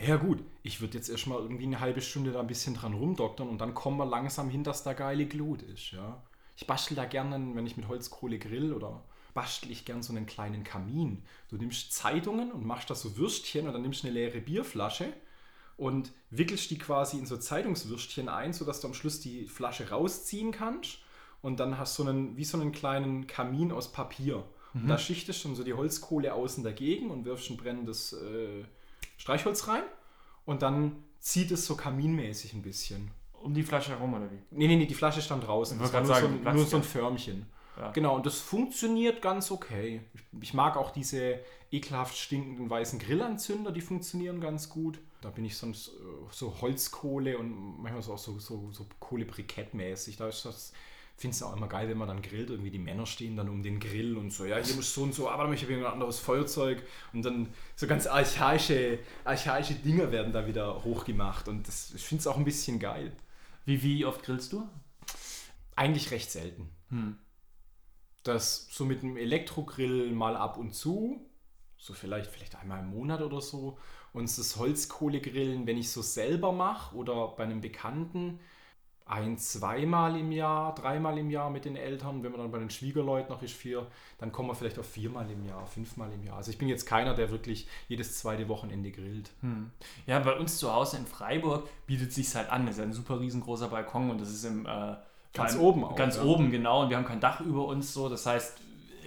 naja 0.00 0.16
gut, 0.16 0.42
ich 0.62 0.80
würde 0.80 0.98
jetzt 0.98 1.08
erstmal 1.08 1.40
irgendwie 1.40 1.64
eine 1.64 1.80
halbe 1.80 2.00
Stunde 2.00 2.32
da 2.32 2.40
ein 2.40 2.46
bisschen 2.46 2.74
dran 2.74 2.94
rumdoktern 2.94 3.48
und 3.48 3.58
dann 3.58 3.74
kommen 3.74 3.98
wir 3.98 4.06
langsam 4.06 4.50
hin, 4.50 4.64
dass 4.64 4.82
da 4.82 4.92
geile 4.92 5.26
Glut 5.26 5.62
ist, 5.62 5.92
ja. 5.92 6.22
Ich 6.56 6.66
bastel 6.66 6.96
da 6.96 7.04
gerne, 7.04 7.54
wenn 7.54 7.66
ich 7.66 7.76
mit 7.76 7.88
Holzkohle 7.88 8.38
grill 8.38 8.72
oder 8.72 9.02
bastel 9.34 9.70
ich 9.70 9.84
gern 9.84 10.02
so 10.02 10.12
einen 10.12 10.24
kleinen 10.24 10.64
Kamin. 10.64 11.22
Du 11.50 11.56
nimmst 11.56 11.92
Zeitungen 11.92 12.50
und 12.50 12.64
machst 12.64 12.88
da 12.88 12.94
so 12.94 13.16
Würstchen 13.16 13.66
und 13.66 13.74
dann 13.74 13.82
nimmst 13.82 14.04
eine 14.04 14.14
leere 14.14 14.40
Bierflasche 14.40 15.12
und 15.76 16.12
wickelst 16.30 16.70
die 16.70 16.78
quasi 16.78 17.18
in 17.18 17.26
so 17.26 17.36
Zeitungswürstchen 17.36 18.30
ein, 18.30 18.54
sodass 18.54 18.80
du 18.80 18.88
am 18.88 18.94
Schluss 18.94 19.20
die 19.20 19.46
Flasche 19.46 19.90
rausziehen 19.90 20.52
kannst 20.52 20.98
und 21.42 21.60
dann 21.60 21.78
hast 21.78 21.98
du 21.98 22.04
so 22.04 22.08
einen, 22.08 22.36
wie 22.38 22.44
so 22.44 22.58
einen 22.58 22.72
kleinen 22.72 23.26
Kamin 23.26 23.72
aus 23.72 23.92
Papier. 23.92 24.44
Und 24.74 24.88
da 24.88 24.98
schichtest 24.98 25.42
du 25.42 25.48
dann 25.48 25.56
so 25.56 25.64
die 25.64 25.72
Holzkohle 25.72 26.34
außen 26.34 26.62
dagegen 26.62 27.10
und 27.10 27.24
wirfst 27.24 27.48
ein 27.48 27.56
brennendes 27.56 28.12
äh, 28.12 28.64
Streichholz 29.16 29.68
rein 29.68 29.82
und 30.44 30.62
dann 30.62 31.04
zieht 31.18 31.50
es 31.50 31.66
so 31.66 31.76
kaminmäßig 31.76 32.54
ein 32.54 32.62
bisschen. 32.62 33.10
Um 33.32 33.54
die 33.54 33.62
Flasche 33.62 33.90
herum, 33.90 34.14
oder 34.14 34.30
wie? 34.30 34.38
Nee, 34.50 34.66
nee, 34.66 34.76
nee, 34.76 34.86
die 34.86 34.94
Flasche 34.94 35.22
stand 35.22 35.46
draußen. 35.46 35.78
Das 35.78 35.92
war 35.92 36.00
nur, 36.00 36.08
so 36.08 36.14
sagen, 36.14 36.46
ein, 36.46 36.56
nur 36.56 36.66
so 36.66 36.76
ein. 36.76 36.82
Förmchen. 36.82 37.46
Ja. 37.78 37.90
Genau, 37.92 38.16
und 38.16 38.24
das 38.24 38.38
funktioniert 38.38 39.20
ganz 39.20 39.50
okay. 39.50 40.00
Ich, 40.14 40.22
ich 40.40 40.54
mag 40.54 40.76
auch 40.76 40.90
diese 40.90 41.40
ekelhaft 41.70 42.16
stinkenden 42.16 42.70
weißen 42.70 42.98
Grillanzünder, 42.98 43.70
die 43.72 43.82
funktionieren 43.82 44.40
ganz 44.40 44.70
gut. 44.70 44.98
Da 45.20 45.30
bin 45.30 45.44
ich 45.44 45.56
sonst 45.56 45.88
äh, 45.88 45.92
so 46.30 46.60
Holzkohle 46.60 47.36
und 47.38 47.82
manchmal 47.82 48.02
so 48.02 48.14
auch 48.14 48.18
so, 48.18 48.38
so, 48.38 48.70
so 48.72 48.86
Kohlebrikettmäßig. 49.00 50.16
Da 50.16 50.28
ist 50.28 50.44
das, 50.44 50.72
finde 51.16 51.34
es 51.34 51.42
auch 51.42 51.56
immer 51.56 51.68
geil, 51.68 51.88
wenn 51.88 51.96
man 51.96 52.08
dann 52.08 52.20
grillt. 52.20 52.50
Irgendwie 52.50 52.70
die 52.70 52.78
Männer 52.78 53.06
stehen 53.06 53.36
dann 53.36 53.48
um 53.48 53.62
den 53.62 53.80
Grill 53.80 54.16
und 54.16 54.32
so, 54.32 54.44
ja, 54.44 54.58
hier 54.58 54.74
muss 54.74 54.92
so 54.92 55.02
und 55.02 55.14
so, 55.14 55.30
aber 55.30 55.50
ich 55.52 55.62
habe 55.62 55.74
ein 55.74 55.84
anderes 55.84 56.18
Feuerzeug. 56.18 56.82
Und 57.12 57.24
dann 57.24 57.48
so 57.74 57.86
ganz 57.86 58.06
archaische, 58.06 58.98
archaische 59.24 59.74
Dinge 59.74 60.12
werden 60.12 60.32
da 60.32 60.46
wieder 60.46 60.84
hochgemacht. 60.84 61.48
Und 61.48 61.66
das, 61.66 61.94
ich 61.94 62.04
finde 62.04 62.20
es 62.20 62.26
auch 62.26 62.36
ein 62.36 62.44
bisschen 62.44 62.78
geil. 62.78 63.12
Wie, 63.64 63.82
wie 63.82 64.04
oft 64.04 64.22
grillst 64.22 64.52
du? 64.52 64.68
Eigentlich 65.74 66.10
recht 66.10 66.30
selten. 66.30 66.70
Hm. 66.90 67.16
Das 68.22 68.68
so 68.70 68.84
mit 68.84 69.02
einem 69.02 69.16
Elektrogrill 69.16 70.10
mal 70.10 70.36
ab 70.36 70.58
und 70.58 70.74
zu, 70.74 71.30
so 71.78 71.94
vielleicht, 71.94 72.30
vielleicht 72.30 72.56
einmal 72.56 72.80
im 72.80 72.90
Monat 72.90 73.22
oder 73.22 73.40
so. 73.40 73.78
Und 74.12 74.24
das 74.24 74.56
Holzkohlegrillen, 74.56 75.66
wenn 75.66 75.78
ich 75.78 75.90
so 75.90 76.02
selber 76.02 76.52
mache 76.52 76.94
oder 76.94 77.28
bei 77.28 77.44
einem 77.44 77.60
Bekannten, 77.60 78.40
ein, 79.08 79.38
zweimal 79.38 80.18
im 80.18 80.32
Jahr, 80.32 80.74
dreimal 80.74 81.16
im 81.16 81.30
Jahr 81.30 81.48
mit 81.48 81.64
den 81.64 81.76
Eltern. 81.76 82.24
Wenn 82.24 82.32
man 82.32 82.40
dann 82.40 82.50
bei 82.50 82.58
den 82.58 82.70
Schwiegerleuten 82.70 83.30
noch 83.32 83.40
ist, 83.40 83.54
vier, 83.54 83.86
dann 84.18 84.32
kommen 84.32 84.48
wir 84.48 84.54
vielleicht 84.56 84.78
auf 84.80 84.86
viermal 84.86 85.30
im 85.30 85.46
Jahr, 85.46 85.64
fünfmal 85.66 86.12
im 86.12 86.24
Jahr. 86.24 86.36
Also 86.38 86.50
ich 86.50 86.58
bin 86.58 86.68
jetzt 86.68 86.86
keiner, 86.86 87.14
der 87.14 87.30
wirklich 87.30 87.68
jedes 87.88 88.18
zweite 88.18 88.48
Wochenende 88.48 88.90
grillt. 88.90 89.30
Hm. 89.42 89.70
Ja, 90.06 90.18
bei 90.18 90.36
uns 90.36 90.58
zu 90.58 90.72
Hause 90.72 90.96
in 90.96 91.06
Freiburg 91.06 91.68
bietet 91.86 92.12
sich 92.12 92.34
halt 92.34 92.50
an. 92.50 92.66
Das 92.66 92.78
ist 92.78 92.82
ein 92.82 92.92
super 92.92 93.20
riesengroßer 93.20 93.68
Balkon 93.68 94.10
und 94.10 94.20
das 94.20 94.30
ist 94.30 94.44
im 94.44 94.66
äh, 94.66 94.96
Ganz 95.32 95.52
allem- 95.52 95.60
oben 95.60 95.84
auch, 95.84 95.94
Ganz 95.94 96.16
ja. 96.16 96.22
oben, 96.24 96.50
genau. 96.50 96.82
Und 96.82 96.90
wir 96.90 96.96
haben 96.96 97.04
kein 97.04 97.20
Dach 97.20 97.40
über 97.40 97.66
uns 97.66 97.92
so. 97.92 98.08
Das 98.08 98.26
heißt, 98.26 98.58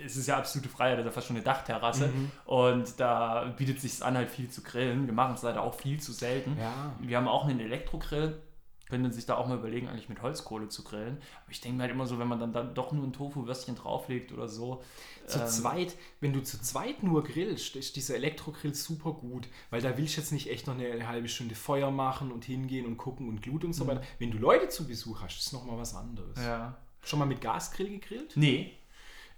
es 0.06 0.16
ist 0.16 0.28
ja 0.28 0.38
absolute 0.38 0.70
Freiheit, 0.70 0.98
das 0.98 1.06
ist 1.06 1.10
ja 1.10 1.12
fast 1.14 1.28
schon 1.28 1.36
eine 1.36 1.44
Dachterrasse. 1.44 2.08
Mhm. 2.08 2.32
Und 2.46 3.00
da 3.02 3.54
bietet 3.58 3.82
sich 3.82 4.02
an, 4.02 4.16
halt 4.16 4.30
viel 4.30 4.50
zu 4.50 4.62
grillen. 4.62 5.08
Wir 5.08 5.14
machen 5.14 5.36
es 5.36 5.42
leider 5.42 5.62
auch 5.62 5.74
viel 5.74 6.00
zu 6.00 6.14
selten. 6.14 6.58
Ja. 6.58 6.94
Wir 7.02 7.18
haben 7.18 7.28
auch 7.28 7.44
einen 7.46 7.60
Elektrogrill. 7.60 8.42
Könnte 8.90 9.14
sich 9.14 9.28
da 9.28 9.36
auch 9.38 9.48
mal 9.48 9.58
überlegen, 9.58 9.88
eigentlich 9.88 10.10
mit 10.10 10.22
Holzkohle 10.24 10.68
zu 10.68 10.84
grillen. 10.84 11.18
Aber 11.44 11.52
ich 11.52 11.62
denke 11.62 11.78
mir 11.78 11.84
halt 11.84 11.92
immer 11.92 12.08
so, 12.08 12.18
wenn 12.18 12.28
man 12.28 12.40
dann, 12.40 12.54
dann 12.54 12.74
doch 12.74 12.92
nur 12.92 13.06
ein 13.06 13.14
Tofu-Würstchen 13.14 13.76
drauflegt 13.76 14.32
oder 14.32 14.48
so. 14.48 14.84
Zu 15.28 15.40
ähm, 15.40 15.48
zweit, 15.48 15.96
wenn 16.22 16.34
du 16.34 16.42
zu 16.42 16.60
zweit 16.60 17.04
nur 17.04 17.24
grillst, 17.24 17.76
ist 17.76 17.96
dieser 17.96 18.16
Elektrogrill 18.16 18.74
super 18.74 19.14
gut, 19.14 19.48
weil 19.70 19.82
da 19.82 19.96
willst 19.98 20.18
du 20.18 20.22
jetzt 20.22 20.32
nicht 20.32 20.50
echt 20.50 20.66
noch 20.66 20.74
eine 20.74 21.08
halbe 21.08 21.28
Stunde 21.28 21.54
Feuer 21.54 21.92
machen 21.92 22.32
und 22.32 22.46
hingehen 22.46 22.88
und 22.88 22.98
gucken 22.98 23.30
und 23.30 23.44
Glut 23.44 23.64
und 23.64 23.74
so 23.74 23.86
weiter. 23.86 24.02
Wenn 24.18 24.32
du 24.32 24.40
Leute 24.40 24.70
zu 24.70 24.88
Besuch 24.88 25.22
hast, 25.22 25.38
ist 25.38 25.54
nochmal 25.54 25.78
was 25.78 25.94
anderes. 25.94 26.40
Ja. 26.40 26.76
Schon 27.04 27.20
mal 27.20 27.26
mit 27.26 27.42
Gasgrill 27.42 27.90
gegrillt? 27.90 28.34
Nee. 28.36 28.74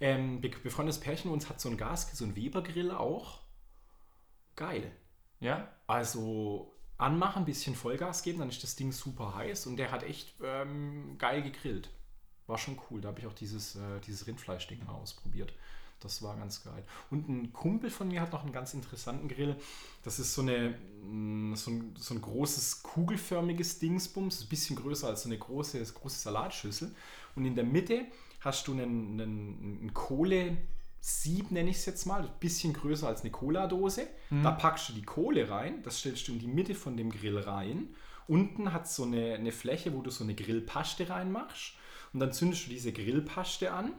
Ähm, 0.00 0.40
be 0.40 0.48
befreundetes 0.48 0.98
Pärchen 0.98 1.30
uns 1.30 1.48
hat 1.48 1.60
so 1.60 1.68
ein 1.68 1.76
Gas, 1.76 2.10
so 2.16 2.24
ein 2.24 2.34
Weber-Grill 2.34 2.90
auch. 2.90 3.42
Geil. 4.56 4.90
Ja? 5.40 5.68
Also 5.86 6.72
anmachen, 7.02 7.42
ein 7.42 7.46
bisschen 7.46 7.74
Vollgas 7.74 8.22
geben, 8.22 8.38
dann 8.38 8.48
ist 8.48 8.62
das 8.62 8.76
Ding 8.76 8.92
super 8.92 9.34
heiß 9.34 9.66
und 9.66 9.76
der 9.76 9.90
hat 9.90 10.02
echt 10.02 10.34
ähm, 10.42 11.16
geil 11.18 11.42
gegrillt. 11.42 11.90
War 12.46 12.58
schon 12.58 12.78
cool. 12.90 13.00
Da 13.00 13.08
habe 13.08 13.20
ich 13.20 13.26
auch 13.26 13.34
dieses, 13.34 13.76
äh, 13.76 14.00
dieses 14.06 14.26
Rindfleischding 14.26 14.84
mal 14.84 14.92
ausprobiert. 14.92 15.52
Das 16.00 16.20
war 16.22 16.36
ganz 16.36 16.64
geil. 16.64 16.82
Und 17.10 17.28
ein 17.28 17.52
Kumpel 17.52 17.88
von 17.88 18.08
mir 18.08 18.20
hat 18.20 18.32
noch 18.32 18.42
einen 18.42 18.52
ganz 18.52 18.74
interessanten 18.74 19.28
Grill. 19.28 19.56
Das 20.02 20.18
ist 20.18 20.34
so, 20.34 20.42
eine, 20.42 20.76
mh, 21.04 21.56
so, 21.56 21.70
ein, 21.70 21.94
so 21.96 22.14
ein 22.14 22.20
großes 22.20 22.82
kugelförmiges 22.82 23.78
Dingsbums, 23.78 24.42
ein 24.42 24.48
bisschen 24.48 24.74
größer 24.76 25.06
als 25.06 25.22
so 25.22 25.28
eine 25.28 25.38
große, 25.38 25.80
große 25.80 26.18
Salatschüssel. 26.18 26.92
Und 27.36 27.44
in 27.44 27.54
der 27.54 27.64
Mitte 27.64 28.06
hast 28.40 28.66
du 28.66 28.72
einen, 28.72 29.20
einen, 29.20 29.78
einen 29.80 29.94
Kohle-Sieb, 31.02 31.50
nenne 31.50 31.70
ich 31.70 31.76
es 31.78 31.86
jetzt 31.86 32.06
mal, 32.06 32.22
ein 32.22 32.38
bisschen 32.38 32.72
größer 32.72 33.08
als 33.08 33.22
eine 33.22 33.30
Cola-Dose. 33.30 34.06
Da 34.42 34.52
packst 34.52 34.88
du 34.88 34.92
die 34.92 35.02
Kohle 35.02 35.50
rein, 35.50 35.82
das 35.82 35.98
stellst 35.98 36.28
du 36.28 36.32
in 36.32 36.38
die 36.38 36.46
Mitte 36.46 36.74
von 36.74 36.96
dem 36.96 37.10
Grill 37.10 37.38
rein. 37.38 37.94
Unten 38.28 38.72
hat 38.72 38.86
es 38.86 38.96
so 38.96 39.02
eine, 39.02 39.34
eine 39.34 39.52
Fläche, 39.52 39.92
wo 39.94 40.00
du 40.00 40.10
so 40.10 40.22
eine 40.22 40.34
Grillpaste 40.34 41.08
reinmachst. 41.08 41.74
Und 42.12 42.20
dann 42.20 42.32
zündest 42.32 42.66
du 42.66 42.70
diese 42.70 42.92
Grillpaste 42.92 43.72
an. 43.72 43.92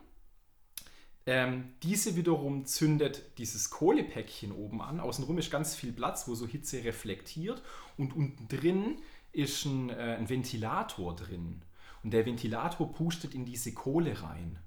Ähm, 1.25 1.73
diese 1.83 2.15
wiederum 2.15 2.65
zündet 2.65 3.37
dieses 3.37 3.69
Kohlepäckchen 3.69 4.51
oben 4.51 4.81
an. 4.81 4.99
Außenrum 4.99 5.37
ist 5.37 5.51
ganz 5.51 5.75
viel 5.75 5.91
Platz, 5.91 6.27
wo 6.27 6.35
so 6.35 6.47
Hitze 6.47 6.83
reflektiert. 6.83 7.61
Und 7.97 8.15
unten 8.15 8.47
drin 8.47 8.97
ist 9.33 9.65
ein, 9.65 9.89
äh, 9.89 10.15
ein 10.17 10.29
Ventilator 10.29 11.15
drin. 11.15 11.63
Und 12.03 12.11
der 12.11 12.25
Ventilator 12.25 12.91
pustet 12.93 13.33
in 13.33 13.45
diese 13.45 13.73
Kohle 13.73 14.21
rein. 14.21 14.59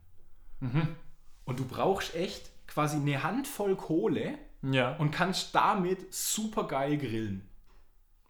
Und 1.47 1.59
du 1.59 1.65
brauchst 1.65 2.15
echt 2.15 2.51
quasi 2.67 2.97
eine 2.97 3.23
Handvoll 3.23 3.75
Kohle 3.77 4.37
Ja. 4.63 4.97
und 4.97 5.11
kannst 5.13 5.55
damit 5.55 6.13
super 6.13 6.65
geil 6.65 6.99
grillen. 6.99 7.49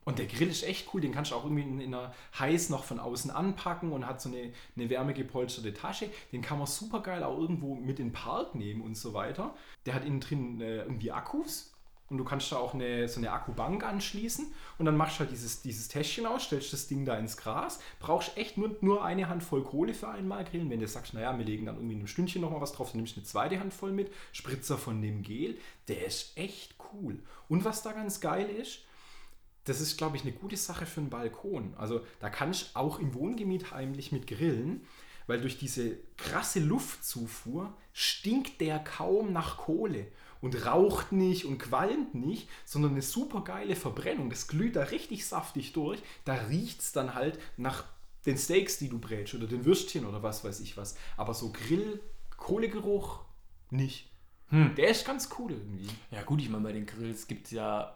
Und 0.04 0.20
der 0.20 0.26
Grill 0.26 0.46
ist 0.48 0.62
echt 0.62 0.94
cool, 0.94 1.00
den 1.00 1.11
kannst 1.11 1.32
du 1.32 1.35
auch 1.35 1.42
irgendwie 1.42 1.64
in, 1.64 1.80
in 1.80 1.92
einer 1.92 2.14
heiß 2.38 2.70
noch 2.70 2.85
von 2.85 3.00
außen 3.00 3.32
anpacken 3.32 3.90
und 3.90 4.06
hat 4.06 4.20
so 4.20 4.28
eine, 4.28 4.52
eine 4.76 4.88
wärmegepolsterte 4.88 5.75
Tasche. 5.75 6.08
Den 6.30 6.42
kann 6.42 6.58
man 6.58 6.68
super 6.68 7.00
geil 7.00 7.25
auch 7.25 7.37
irgendwo 7.37 7.75
mit 7.75 7.99
in 7.99 8.08
den 8.08 8.12
Park 8.12 8.54
nehmen 8.54 8.82
und 8.82 8.96
so 8.96 9.14
weiter. 9.14 9.56
Der 9.85 9.94
hat 9.94 10.04
innen 10.04 10.20
drin 10.20 10.61
äh, 10.61 10.76
irgendwie 10.82 11.11
Akkus 11.11 11.73
und 12.08 12.18
du 12.18 12.25
kannst 12.25 12.52
da 12.52 12.56
auch 12.56 12.75
eine, 12.75 13.08
so 13.08 13.18
eine 13.18 13.32
Akkubank 13.32 13.82
anschließen 13.84 14.46
und 14.78 14.86
dann 14.86 14.96
machst 14.96 15.16
du 15.16 15.20
halt 15.20 15.32
dieses, 15.32 15.62
dieses 15.62 15.88
Täschchen 15.88 16.26
aus, 16.26 16.44
stellst 16.44 16.72
das 16.72 16.86
Ding 16.86 17.04
da 17.04 17.16
ins 17.16 17.36
Gras, 17.36 17.80
brauchst 17.98 18.36
echt 18.36 18.56
nur, 18.58 18.76
nur 18.80 19.04
eine 19.04 19.28
Handvoll 19.28 19.64
Kohle 19.64 19.92
für 19.92 20.08
einmal 20.08 20.44
grillen. 20.44 20.70
Wenn 20.70 20.80
du 20.80 20.86
sagst, 20.86 21.14
naja, 21.14 21.36
wir 21.36 21.44
legen 21.44 21.66
dann 21.66 21.76
irgendwie 21.76 21.94
in 21.94 22.00
einem 22.00 22.08
Stündchen 22.08 22.42
nochmal 22.42 22.60
was 22.60 22.72
drauf, 22.72 22.90
dann 22.90 22.98
nimmst 22.98 23.16
du 23.16 23.20
eine 23.20 23.26
zweite 23.26 23.58
Handvoll 23.58 23.92
mit, 23.92 24.12
Spritzer 24.32 24.78
von 24.78 25.02
dem 25.02 25.22
Gel, 25.22 25.58
der 25.88 26.06
ist 26.06 26.36
echt 26.36 26.76
cool. 26.92 27.18
Und 27.48 27.64
was 27.64 27.82
da 27.82 27.92
ganz 27.92 28.20
geil 28.20 28.48
ist, 28.48 28.80
das 29.64 29.80
ist, 29.80 29.98
glaube 29.98 30.16
ich, 30.16 30.22
eine 30.22 30.32
gute 30.32 30.56
Sache 30.56 30.86
für 30.86 31.00
einen 31.00 31.10
Balkon. 31.10 31.75
Also 31.76 32.00
da 32.20 32.30
kann 32.30 32.52
ich 32.52 32.70
auch 32.75 33.00
im 33.00 33.14
Wohngebiet 33.14 33.72
heimlich 33.72 34.12
mit 34.12 34.28
grillen, 34.28 34.86
weil 35.26 35.40
durch 35.40 35.58
diese 35.58 35.96
krasse 36.16 36.60
Luftzufuhr 36.60 37.75
stinkt 37.92 38.60
der 38.60 38.78
kaum 38.78 39.32
nach 39.32 39.56
Kohle 39.56 40.06
und 40.40 40.66
raucht 40.66 41.12
nicht 41.12 41.45
und 41.45 41.59
qualmt 41.59 42.14
nicht, 42.14 42.49
sondern 42.64 42.93
eine 42.93 43.02
super 43.02 43.43
geile 43.43 43.76
Verbrennung. 43.76 44.31
Das 44.31 44.49
glüht 44.49 44.76
da 44.76 44.85
richtig 44.85 45.26
saftig 45.26 45.73
durch. 45.73 46.00
Da 46.25 46.35
riecht 46.35 46.81
es 46.81 46.93
dann 46.93 47.14
halt 47.14 47.38
nach 47.57 47.85
den 48.26 48.38
Steaks, 48.38 48.78
die 48.78 48.88
du 48.88 48.99
brätst 48.99 49.35
oder 49.35 49.47
den 49.47 49.64
Würstchen 49.64 50.05
oder 50.07 50.23
was 50.23 50.45
weiß 50.45 50.61
ich 50.61 50.76
was. 50.76 50.97
Aber 51.16 51.35
so 51.35 51.52
Grill, 51.52 52.00
Kohlegeruch 52.37 53.21
nicht. 53.71 54.11
Der 54.76 54.88
ist 54.88 55.05
ganz 55.05 55.28
cool 55.38 55.52
irgendwie. 55.52 55.88
Ja 56.11 56.23
gut, 56.23 56.40
ich 56.40 56.49
meine, 56.49 56.64
bei 56.64 56.73
den 56.73 56.87
Grills 56.87 57.26
gibt 57.26 57.47
es 57.47 57.52
ja, 57.52 57.96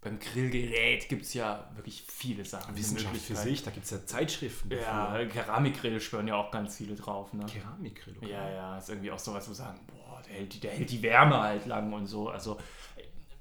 beim 0.00 0.18
Grillgerät 0.20 1.08
gibt 1.08 1.22
es 1.22 1.34
ja 1.34 1.68
wirklich 1.74 2.04
viele 2.06 2.44
Sachen. 2.44 2.76
Wissenschaft 2.76 3.16
für 3.16 3.34
sich, 3.34 3.62
da 3.62 3.70
gibt 3.72 3.84
es 3.84 3.90
ja 3.90 4.04
Zeitschriften. 4.06 4.70
Ja, 4.70 5.24
Keramikgrill 5.26 6.00
schwören 6.00 6.28
ja 6.28 6.36
auch 6.36 6.50
ganz 6.50 6.76
viele 6.76 6.94
drauf. 6.94 7.32
Ne? 7.32 7.44
Keramikgrill. 7.46 8.16
okay. 8.18 8.30
Ja, 8.30 8.48
ja, 8.50 8.78
ist 8.78 8.88
irgendwie 8.88 9.10
auch 9.10 9.18
sowas, 9.18 9.48
wo 9.48 9.52
sagen, 9.54 9.80
boah, 9.88 10.22
der 10.26 10.34
hält, 10.36 10.54
die- 10.54 10.60
der 10.60 10.70
hält 10.72 10.90
die 10.90 11.02
Wärme 11.02 11.40
halt 11.40 11.66
lang 11.66 11.92
und 11.92 12.06
so. 12.06 12.28
Also, 12.28 12.58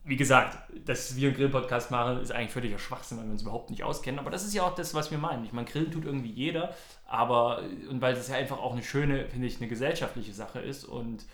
wie 0.04 0.16
gesagt, 0.16 0.58
dass 0.86 1.16
wir 1.16 1.28
einen 1.28 1.38
Grill-Podcast 1.38 1.92
machen, 1.92 2.22
ist 2.22 2.32
eigentlich 2.32 2.52
völliger 2.52 2.80
Schwachsinn, 2.80 3.18
weil 3.20 3.26
wir 3.26 3.34
uns 3.34 3.42
überhaupt 3.44 3.70
nicht 3.70 3.84
auskennen. 3.84 4.20
Aber 4.20 4.32
das 4.32 4.44
ist 4.46 4.54
ja 4.54 4.64
auch 4.64 4.74
das, 4.74 4.94
was 4.94 5.12
wir 5.12 5.18
meinen. 5.18 5.44
Ich 5.46 5.52
meine, 5.54 5.68
Grillen 5.68 5.92
tut 5.92 6.06
irgendwie 6.06 6.32
jeder, 6.32 6.74
aber, 7.06 7.62
und 7.90 8.02
weil 8.02 8.16
das 8.16 8.30
ja 8.30 8.36
einfach 8.36 8.58
auch 8.58 8.72
eine 8.72 8.84
schöne, 8.84 9.28
finde 9.28 9.48
ich, 9.48 9.58
eine 9.58 9.68
gesellschaftliche 9.68 10.34
Sache 10.34 10.60
ist 10.60 10.86
und 10.86 11.26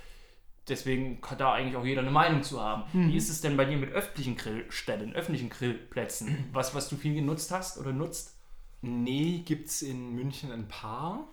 deswegen 0.68 1.22
kann 1.22 1.38
da 1.38 1.54
eigentlich 1.54 1.76
auch 1.76 1.86
jeder 1.86 2.02
eine 2.02 2.12
Meinung 2.12 2.44
zu 2.44 2.62
haben. 2.62 2.84
Wie 2.94 3.16
ist 3.18 3.30
es 3.30 3.42
denn 3.42 3.58
bei 3.58 3.66
dir 3.66 3.78
mit 3.78 3.92
öffentlichen 3.92 4.36
Grillstellen, 4.36 5.14
öffentlichen 5.14 5.50
Grillplätzen? 5.50 6.50
Was, 6.54 6.74
was 6.74 6.90
du 6.90 6.96
viel 6.96 7.14
genutzt 7.16 7.52
hast 7.52 7.78
oder 7.78 7.92
nutzt? 7.92 8.36
Nee, 8.82 9.44
gibt 9.46 9.68
es 9.70 9.82
in 9.82 10.14
München 10.14 10.52
ein 10.52 10.68
paar. 10.68 11.28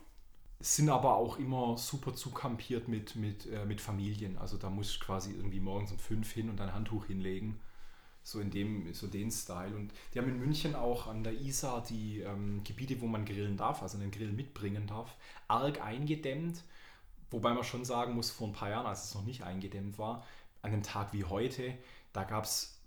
sind 0.61 0.91
aber 0.91 1.17
auch 1.17 1.39
immer 1.39 1.79
super 1.79 2.15
zukampiert 2.15 2.87
mit, 2.87 3.17
mit, 3.17 3.47
äh, 3.47 3.65
mit 3.65 3.81
Familien. 3.81 4.37
Also 4.39 4.59
da 4.59 4.69
muss 4.69 4.91
ich 4.91 5.01
quasi 5.01 5.33
irgendwie 5.33 5.61
morgens 5.61 5.91
um 5.91 5.99
fünf 5.99 6.31
hin 6.33 6.51
und 6.51 6.61
ein 6.61 6.75
Handtuch 6.75 7.07
hinlegen. 7.07 7.59
So 8.23 8.41
in 8.41 8.51
dem, 8.51 8.93
so 8.93 9.07
den 9.07 9.31
Style. 9.31 9.75
Und 9.75 9.93
die 10.13 10.19
haben 10.19 10.29
in 10.29 10.39
München 10.39 10.75
auch 10.75 11.07
an 11.07 11.25
der 11.25 11.33
Isar 11.33 11.83
die 11.83 12.21
ähm, 12.21 12.63
Gebiete, 12.63 13.01
wo 13.01 13.07
man 13.07 13.25
grillen 13.25 13.57
darf, 13.57 13.83
also 13.83 13.97
einen 13.97 14.11
Grill 14.11 14.33
mitbringen 14.33 14.87
darf, 14.87 15.17
arg 15.49 15.81
eingedämmt. 15.81 16.63
Wobei 17.31 17.53
man 17.53 17.65
schon 17.65 17.85
sagen 17.85 18.15
muss, 18.15 18.31
vor 18.31 18.49
ein 18.49 18.53
paar 18.53 18.71
Jahren, 18.71 18.87
als 18.87 19.05
es 19.05 19.15
noch 19.15 19.25
nicht 19.25 19.43
eingedämmt 19.43 19.99
war, 19.99 20.27
an 20.63 20.73
einem 20.73 20.83
Tag 20.83 21.13
wie 21.13 21.25
heute, 21.25 21.75
da 22.13 22.25
gab 22.25 22.45
es 22.45 22.81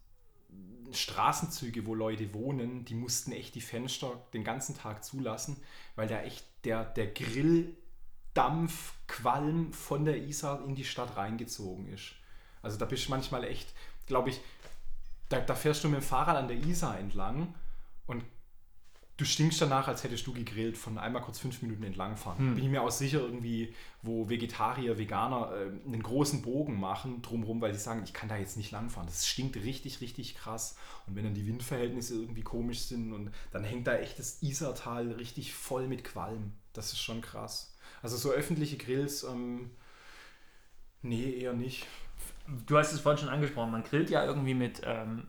Straßenzüge, 0.91 1.85
wo 1.85 1.95
Leute 1.95 2.33
wohnen, 2.33 2.85
die 2.85 2.93
mussten 2.93 3.31
echt 3.31 3.55
die 3.55 3.61
Fenster 3.61 4.21
den 4.33 4.43
ganzen 4.43 4.77
Tag 4.77 5.03
zulassen, 5.03 5.57
weil 5.95 6.07
da 6.07 6.21
echt 6.21 6.45
der, 6.65 6.85
der 6.85 7.07
Grilldampf, 7.07 8.93
Qualm 9.07 9.73
von 9.73 10.05
der 10.05 10.17
Isar 10.17 10.63
in 10.65 10.75
die 10.75 10.85
Stadt 10.85 11.15
reingezogen 11.17 11.91
ist. 11.91 12.13
Also 12.61 12.77
da 12.77 12.85
bist 12.85 13.07
du 13.07 13.09
manchmal 13.09 13.43
echt, 13.43 13.73
glaube 14.05 14.29
ich, 14.29 14.39
da, 15.29 15.39
da 15.39 15.55
fährst 15.55 15.83
du 15.83 15.89
mit 15.89 16.01
dem 16.01 16.03
Fahrrad 16.03 16.37
an 16.37 16.47
der 16.47 16.57
Isar 16.57 16.99
entlang 16.99 17.53
und 18.07 18.23
du 19.17 19.25
stinkst 19.25 19.61
danach, 19.61 19.87
als 19.87 20.03
hättest 20.03 20.25
du 20.25 20.33
gegrillt, 20.33 20.77
von 20.77 20.97
einmal 20.97 21.21
kurz 21.21 21.39
fünf 21.39 21.61
Minuten 21.61 21.83
entlangfahren. 21.83 22.39
Hm. 22.39 22.55
Bin 22.55 22.63
ich 22.63 22.69
mir 22.69 22.81
auch 22.81 22.91
sicher, 22.91 23.19
irgendwie, 23.19 23.73
wo 24.01 24.29
Vegetarier, 24.29 24.97
Veganer 24.97 25.51
äh, 25.53 25.87
einen 25.87 26.01
großen 26.01 26.41
Bogen 26.41 26.79
machen 26.79 27.21
drumherum, 27.21 27.61
weil 27.61 27.71
die 27.71 27.77
sagen, 27.77 28.01
ich 28.03 28.13
kann 28.13 28.29
da 28.29 28.37
jetzt 28.37 28.57
nicht 28.57 28.71
langfahren. 28.71 29.07
Das 29.07 29.27
stinkt 29.27 29.55
richtig, 29.57 30.01
richtig 30.01 30.35
krass. 30.35 30.77
Und 31.05 31.15
wenn 31.15 31.23
dann 31.23 31.35
die 31.35 31.45
Windverhältnisse 31.45 32.15
irgendwie 32.15 32.41
komisch 32.41 32.81
sind 32.81 33.13
und 33.13 33.31
dann 33.51 33.63
hängt 33.63 33.87
da 33.87 33.95
echt 33.95 34.17
das 34.17 34.41
Isartal 34.41 35.11
richtig 35.11 35.53
voll 35.53 35.87
mit 35.87 36.03
Qualm. 36.03 36.53
Das 36.73 36.91
ist 36.91 37.01
schon 37.01 37.21
krass. 37.21 37.75
Also 38.01 38.17
so 38.17 38.31
öffentliche 38.31 38.77
Grills, 38.77 39.23
ähm, 39.23 39.69
nee, 41.03 41.39
eher 41.39 41.53
nicht. 41.53 41.85
Du 42.65 42.77
hast 42.77 42.91
es 42.91 42.99
vorhin 42.99 43.19
schon 43.19 43.33
angesprochen, 43.33 43.71
man 43.71 43.83
grillt 43.83 44.09
ja 44.09 44.25
irgendwie 44.25 44.53
mit, 44.53 44.81
ähm, 44.83 45.27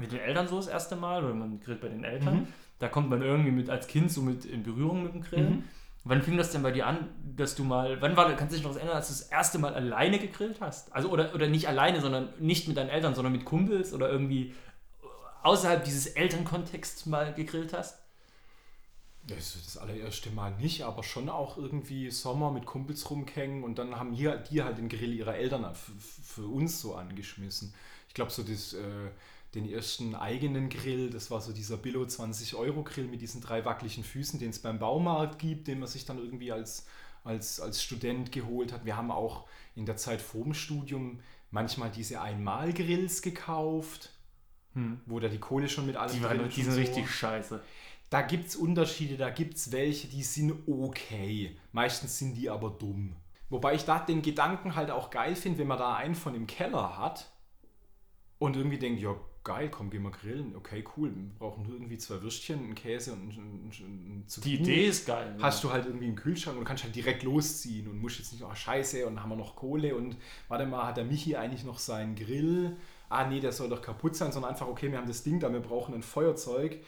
mit 0.00 0.12
den 0.12 0.20
Eltern 0.20 0.48
so 0.48 0.56
das 0.56 0.66
erste 0.66 0.96
Mal 0.96 1.24
oder 1.24 1.34
man 1.34 1.60
grillt 1.60 1.80
bei 1.80 1.88
den 1.88 2.04
Eltern. 2.04 2.40
Mhm. 2.40 2.46
Da 2.78 2.88
kommt 2.88 3.10
man 3.10 3.22
irgendwie 3.22 3.50
mit 3.50 3.68
als 3.70 3.86
Kind 3.86 4.10
so 4.10 4.22
mit 4.22 4.44
in 4.44 4.62
Berührung 4.62 5.04
mit 5.04 5.14
dem 5.14 5.22
Grillen. 5.22 5.50
Mhm. 5.50 5.64
Wann 6.02 6.22
fing 6.22 6.38
das 6.38 6.50
denn 6.50 6.62
bei 6.62 6.70
dir 6.72 6.86
an, 6.86 7.08
dass 7.36 7.54
du 7.54 7.62
mal, 7.62 8.00
wann 8.00 8.16
war, 8.16 8.34
kannst 8.34 8.52
du 8.52 8.56
dich 8.56 8.64
noch 8.64 8.70
was 8.70 8.78
erinnern, 8.78 8.96
als 8.96 9.08
du 9.08 9.12
das 9.12 9.22
erste 9.30 9.58
Mal 9.58 9.74
alleine 9.74 10.18
gegrillt 10.18 10.60
hast? 10.60 10.92
Also 10.94 11.10
oder, 11.10 11.34
oder 11.34 11.46
nicht 11.46 11.68
alleine, 11.68 12.00
sondern 12.00 12.30
nicht 12.38 12.66
mit 12.68 12.78
deinen 12.78 12.88
Eltern, 12.88 13.14
sondern 13.14 13.32
mit 13.32 13.44
Kumpels 13.44 13.92
oder 13.92 14.10
irgendwie 14.10 14.54
außerhalb 15.42 15.84
dieses 15.84 16.06
Elternkontexts 16.06 17.04
mal 17.04 17.34
gegrillt 17.34 17.74
hast? 17.74 17.98
Das, 19.26 19.58
das 19.62 19.76
allererste 19.76 20.30
Mal 20.30 20.52
nicht, 20.56 20.82
aber 20.82 21.02
schon 21.02 21.28
auch 21.28 21.58
irgendwie 21.58 22.10
Sommer 22.10 22.50
mit 22.50 22.64
Kumpels 22.64 23.10
rumhängen 23.10 23.62
und 23.62 23.78
dann 23.78 23.96
haben 23.96 24.12
hier, 24.12 24.36
die 24.36 24.62
halt 24.62 24.78
den 24.78 24.88
Grill 24.88 25.12
ihrer 25.12 25.36
Eltern 25.36 25.66
für 25.74 26.46
uns 26.46 26.80
so 26.80 26.94
angeschmissen. 26.94 27.74
Ich 28.08 28.14
glaube, 28.14 28.30
so 28.30 28.42
das, 28.42 28.72
äh, 28.72 29.10
den 29.54 29.68
ersten 29.68 30.14
eigenen 30.14 30.68
Grill, 30.68 31.10
das 31.10 31.30
war 31.30 31.40
so 31.40 31.52
dieser 31.52 31.76
Billo 31.76 32.06
20 32.06 32.54
Euro 32.54 32.84
Grill 32.84 33.08
mit 33.08 33.20
diesen 33.20 33.40
drei 33.40 33.64
wackeligen 33.64 34.04
Füßen, 34.04 34.38
den 34.38 34.50
es 34.50 34.60
beim 34.60 34.78
Baumarkt 34.78 35.38
gibt, 35.38 35.66
den 35.66 35.80
man 35.80 35.88
sich 35.88 36.04
dann 36.04 36.18
irgendwie 36.18 36.52
als, 36.52 36.86
als, 37.24 37.60
als 37.60 37.82
Student 37.82 38.30
geholt 38.30 38.72
hat. 38.72 38.84
Wir 38.84 38.96
haben 38.96 39.10
auch 39.10 39.46
in 39.74 39.86
der 39.86 39.96
Zeit 39.96 40.22
vor 40.22 40.44
dem 40.44 40.54
Studium 40.54 41.20
manchmal 41.50 41.90
diese 41.90 42.20
Einmalgrills 42.20 43.22
gekauft, 43.22 44.10
hm. 44.74 45.00
wo 45.06 45.18
da 45.18 45.28
die 45.28 45.38
Kohle 45.38 45.68
schon 45.68 45.86
mit 45.86 45.96
allem 45.96 46.12
die 46.12 46.20
drin 46.20 46.46
ist. 46.46 46.56
Die 46.56 46.62
sind 46.62 46.74
so. 46.74 46.78
richtig 46.80 47.10
scheiße. 47.10 47.60
Da 48.08 48.22
gibt 48.22 48.48
es 48.48 48.56
Unterschiede, 48.56 49.16
da 49.16 49.30
gibt 49.30 49.56
es 49.56 49.72
welche, 49.72 50.06
die 50.06 50.22
sind 50.22 50.68
okay. 50.68 51.56
Meistens 51.72 52.18
sind 52.18 52.34
die 52.34 52.50
aber 52.50 52.70
dumm. 52.70 53.16
Wobei 53.48 53.74
ich 53.74 53.84
da 53.84 53.98
den 53.98 54.22
Gedanken 54.22 54.76
halt 54.76 54.92
auch 54.92 55.10
geil 55.10 55.34
finde, 55.34 55.58
wenn 55.58 55.66
man 55.66 55.78
da 55.78 55.96
einen 55.96 56.14
von 56.14 56.36
im 56.36 56.46
Keller 56.46 56.98
hat 56.98 57.29
und 58.40 58.56
irgendwie 58.56 58.78
denkt, 58.78 59.00
ja 59.00 59.14
geil, 59.44 59.70
komm, 59.70 59.88
gehen 59.90 60.02
wir 60.02 60.10
grillen. 60.10 60.56
Okay, 60.56 60.84
cool. 60.96 61.14
Wir 61.14 61.38
brauchen 61.38 61.62
nur 61.62 61.74
irgendwie 61.74 61.96
zwei 61.96 62.20
Würstchen, 62.20 62.58
einen 62.58 62.74
Käse 62.74 63.12
und 63.12 63.30
ein, 63.30 63.70
ein, 63.70 64.24
Die 64.42 64.56
Idee 64.56 64.86
ist 64.86 65.06
geil. 65.06 65.36
Hast 65.40 65.62
ja. 65.62 65.68
du 65.68 65.72
halt 65.72 65.86
irgendwie 65.86 66.08
im 66.08 66.16
Kühlschrank 66.16 66.58
und 66.58 66.64
kannst 66.64 66.82
halt 66.82 66.96
direkt 66.96 67.22
losziehen 67.22 67.86
und 67.86 68.00
musst 68.00 68.18
jetzt 68.18 68.32
nicht, 68.32 68.42
oh 68.42 68.54
scheiße, 68.54 69.06
und 69.06 69.22
haben 69.22 69.30
wir 69.30 69.36
noch 69.36 69.54
Kohle 69.54 69.94
und 69.94 70.16
warte 70.48 70.66
mal, 70.66 70.88
hat 70.88 70.96
der 70.96 71.04
Michi 71.04 71.36
eigentlich 71.36 71.64
noch 71.64 71.78
seinen 71.78 72.16
Grill? 72.16 72.76
Ah 73.08 73.28
nee, 73.28 73.40
der 73.40 73.52
soll 73.52 73.68
doch 73.68 73.82
kaputt 73.82 74.16
sein, 74.16 74.32
sondern 74.32 74.50
einfach, 74.50 74.66
okay, 74.66 74.90
wir 74.90 74.98
haben 74.98 75.08
das 75.08 75.22
Ding 75.22 75.38
da, 75.38 75.52
wir 75.52 75.60
brauchen 75.60 75.94
ein 75.94 76.02
Feuerzeug 76.02 76.80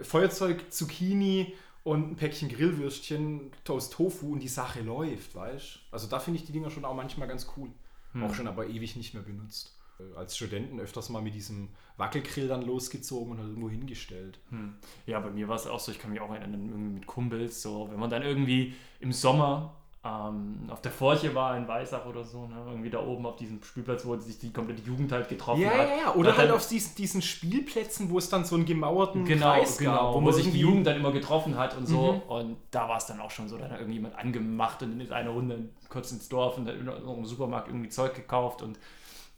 Feuerzeug, 0.00 0.72
Zucchini 0.72 1.54
und 1.84 2.12
ein 2.12 2.16
Päckchen 2.16 2.48
Grillwürstchen, 2.48 3.50
Toast 3.64 3.92
Tofu 3.92 4.32
und 4.32 4.40
die 4.40 4.48
Sache 4.48 4.80
läuft, 4.80 5.34
weißt 5.34 5.80
Also 5.90 6.06
da 6.06 6.18
finde 6.20 6.40
ich 6.40 6.46
die 6.46 6.52
Dinger 6.52 6.70
schon 6.70 6.84
auch 6.84 6.94
manchmal 6.94 7.28
ganz 7.28 7.46
cool. 7.56 7.70
Hm. 8.12 8.24
Auch 8.24 8.34
schon 8.34 8.46
aber 8.46 8.66
ewig 8.66 8.96
nicht 8.96 9.14
mehr 9.14 9.22
benutzt. 9.22 9.76
Äh, 10.02 10.16
als 10.16 10.36
Studenten 10.36 10.80
öfters 10.80 11.08
mal 11.08 11.22
mit 11.22 11.34
diesem 11.34 11.68
Wackelgrill 11.96 12.48
dann 12.48 12.62
losgezogen 12.62 13.32
und 13.32 13.38
halt 13.38 13.48
irgendwo 13.48 13.70
hingestellt. 13.70 14.38
Hm. 14.50 14.74
Ja, 15.06 15.20
bei 15.20 15.30
mir 15.30 15.48
war 15.48 15.56
es 15.56 15.66
auch 15.66 15.80
so, 15.80 15.92
ich 15.92 15.98
kann 15.98 16.10
mich 16.10 16.20
auch 16.20 16.32
erinnern, 16.32 16.94
mit 16.94 17.06
Kumpels, 17.06 17.62
so, 17.62 17.88
wenn 17.90 17.98
man 17.98 18.10
dann 18.10 18.22
irgendwie 18.22 18.74
im 19.00 19.12
Sommer 19.12 19.74
ähm, 20.04 20.68
auf 20.68 20.80
der 20.80 20.90
Forche 20.90 21.32
war 21.32 21.56
in 21.56 21.68
Weissach 21.68 22.04
oder 22.06 22.24
so, 22.24 22.48
ne? 22.48 22.56
irgendwie 22.66 22.90
da 22.90 22.98
oben 22.98 23.24
auf 23.24 23.36
diesem 23.36 23.62
Spielplatz, 23.62 24.04
wo 24.04 24.16
sich 24.16 24.36
die 24.36 24.52
komplette 24.52 24.82
Jugend 24.82 25.12
halt 25.12 25.28
getroffen 25.28 25.60
ja, 25.62 25.70
hat. 25.70 25.88
Ja, 25.88 25.96
ja, 25.96 26.14
oder 26.16 26.36
halt 26.36 26.50
auf 26.50 26.66
diesen, 26.66 26.96
diesen 26.96 27.22
Spielplätzen, 27.22 28.10
wo 28.10 28.18
es 28.18 28.28
dann 28.28 28.44
so 28.44 28.56
einen 28.56 28.66
gemauerten 28.66 29.24
genau, 29.24 29.52
Kreis 29.52 29.78
genau, 29.78 29.92
gab. 29.92 30.14
Wo, 30.14 30.26
wo 30.26 30.32
sich 30.32 30.50
die 30.50 30.58
Jugend 30.58 30.88
dann 30.88 30.96
immer 30.96 31.12
getroffen 31.12 31.56
hat 31.56 31.76
und 31.76 31.86
so. 31.86 32.14
Mhm. 32.14 32.22
Und 32.22 32.56
da 32.72 32.88
war 32.88 32.96
es 32.96 33.06
dann 33.06 33.20
auch 33.20 33.30
schon 33.30 33.48
so, 33.48 33.56
da 33.56 33.68
hat 33.68 33.78
irgendjemand 33.78 34.16
angemacht 34.16 34.82
und 34.82 34.90
dann 34.90 35.00
ist 35.00 35.12
eine 35.12 35.30
Runde 35.30 35.68
kurz 35.88 36.10
ins 36.10 36.28
Dorf 36.28 36.58
und 36.58 36.64
dann 36.64 36.84
im 36.84 37.24
Supermarkt 37.24 37.68
irgendwie 37.68 37.88
Zeug 37.88 38.14
gekauft 38.14 38.62
und 38.62 38.80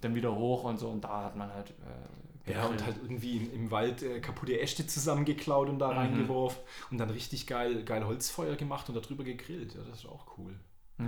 dann 0.05 0.15
wieder 0.15 0.35
hoch 0.35 0.65
und 0.65 0.79
so. 0.79 0.89
Und 0.89 1.03
da 1.03 1.25
hat 1.25 1.37
man 1.37 1.53
halt... 1.53 1.71
Äh, 1.71 2.53
ja, 2.53 2.67
und 2.67 2.85
halt 2.85 2.97
irgendwie 3.03 3.39
im, 3.39 3.71
Wald 3.71 4.03
äh, 4.03 4.21
kaputte 4.21 4.61
Äste 4.61 4.87
zusammengeklaut 4.87 5.71
und 5.71 5.79
da 5.79 5.91
mhm. 5.91 5.99
reingeworfen 5.99 6.63
und 6.91 6.99
dann 6.99 7.09
richtig 7.09 7.47
geil, 7.47 7.85
geil 7.85 8.07
Holzfeuer 8.07 8.57
gemacht 8.57 8.87
und 8.91 8.97
darüber 8.97 9.25
gegrillt. 9.25 9.75
Ja, 9.75 9.81
das 9.89 10.01
ist 10.01 10.07
auch 10.07 10.37
cool. 10.37 10.55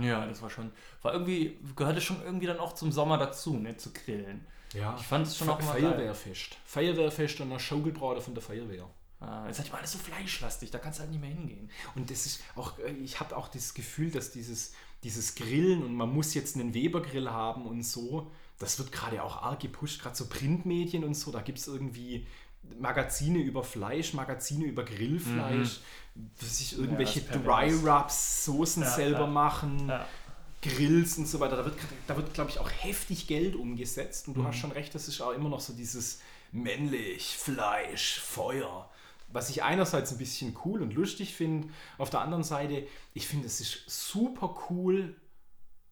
Ja, 0.01 0.25
das 0.25 0.41
war 0.41 0.49
schon, 0.49 0.71
war 1.01 1.13
irgendwie, 1.13 1.59
gehörte 1.75 2.01
schon 2.01 2.21
irgendwie 2.23 2.47
dann 2.47 2.59
auch 2.59 2.73
zum 2.73 2.91
Sommer 2.91 3.17
dazu, 3.17 3.57
ne, 3.57 3.77
zu 3.77 3.93
grillen. 3.93 4.45
Ja. 4.73 4.95
Ich 4.99 5.05
fand 5.05 5.27
es 5.27 5.37
schon 5.37 5.47
auch 5.47 5.61
mal 5.61 5.79
Feuerwehrfest. 5.79 6.57
Feuerwehrfest 6.65 7.39
und 7.39 7.49
der 7.51 7.59
Schaukelbrader 7.59 8.19
von 8.19 8.33
der 8.33 8.43
Feuerwehr. 8.43 8.89
Ah, 9.19 9.45
jetzt 9.47 9.59
hat 9.59 9.67
immer 9.67 9.77
alles 9.77 9.93
so 9.93 9.97
fleischlastig, 9.97 10.69
da 10.69 10.77
kannst 10.77 10.99
du 10.99 11.01
halt 11.01 11.11
nicht 11.11 11.21
mehr 11.21 11.31
hingehen. 11.31 11.71
Und 11.95 12.11
das 12.11 12.25
ist 12.25 12.43
auch, 12.55 12.77
äh, 12.79 12.91
ich 12.91 13.19
habe 13.19 13.35
auch 13.35 13.47
das 13.47 13.73
Gefühl, 13.73 14.11
dass 14.11 14.31
dieses, 14.31 14.73
dieses 15.03 15.35
Grillen 15.35 15.83
und 15.83 15.95
man 15.95 16.13
muss 16.13 16.33
jetzt 16.33 16.55
einen 16.55 16.73
Webergrill 16.73 17.31
haben 17.31 17.65
und 17.65 17.83
so, 17.83 18.29
das 18.59 18.79
wird 18.79 18.91
gerade 18.91 19.23
auch 19.23 19.43
arg 19.43 19.59
gepusht, 19.59 20.01
gerade 20.01 20.15
so 20.15 20.27
Printmedien 20.27 21.03
und 21.03 21.13
so, 21.13 21.31
da 21.31 21.41
gibt 21.41 21.59
es 21.59 21.67
irgendwie 21.67 22.25
Magazine 22.79 23.39
über 23.39 23.63
Fleisch, 23.63 24.13
Magazine 24.13 24.65
über 24.65 24.83
Grillfleisch, 24.83 25.79
mhm. 26.15 26.29
sich 26.39 26.77
irgendwelche 26.77 27.21
ja, 27.21 27.37
Dry 27.37 27.71
Rubs, 27.73 28.45
Soßen 28.45 28.83
ja, 28.83 28.89
selber 28.89 29.21
ja. 29.21 29.27
machen, 29.27 29.91
Grills 30.61 31.17
und 31.17 31.27
so 31.27 31.39
weiter. 31.39 31.57
Da 31.57 31.65
wird, 31.65 31.75
da 32.07 32.17
wird 32.17 32.33
glaube 32.33 32.49
ich, 32.49 32.59
auch 32.59 32.69
heftig 32.69 33.27
Geld 33.27 33.55
umgesetzt. 33.55 34.27
Und 34.27 34.35
du 34.35 34.41
mhm. 34.41 34.47
hast 34.47 34.57
schon 34.57 34.71
recht, 34.71 34.93
das 34.95 35.07
ist 35.07 35.21
auch 35.21 35.31
immer 35.31 35.49
noch 35.49 35.61
so 35.61 35.73
dieses 35.73 36.21
männlich, 36.51 37.37
Fleisch, 37.37 38.19
Feuer. 38.19 38.89
Was 39.29 39.49
ich 39.49 39.63
einerseits 39.63 40.11
ein 40.11 40.17
bisschen 40.17 40.57
cool 40.65 40.81
und 40.81 40.93
lustig 40.93 41.35
finde, 41.35 41.67
auf 41.97 42.09
der 42.09 42.21
anderen 42.21 42.43
Seite, 42.43 42.87
ich 43.13 43.27
finde, 43.27 43.47
es 43.47 43.59
ist 43.59 43.83
super 43.87 44.55
cool, 44.69 45.15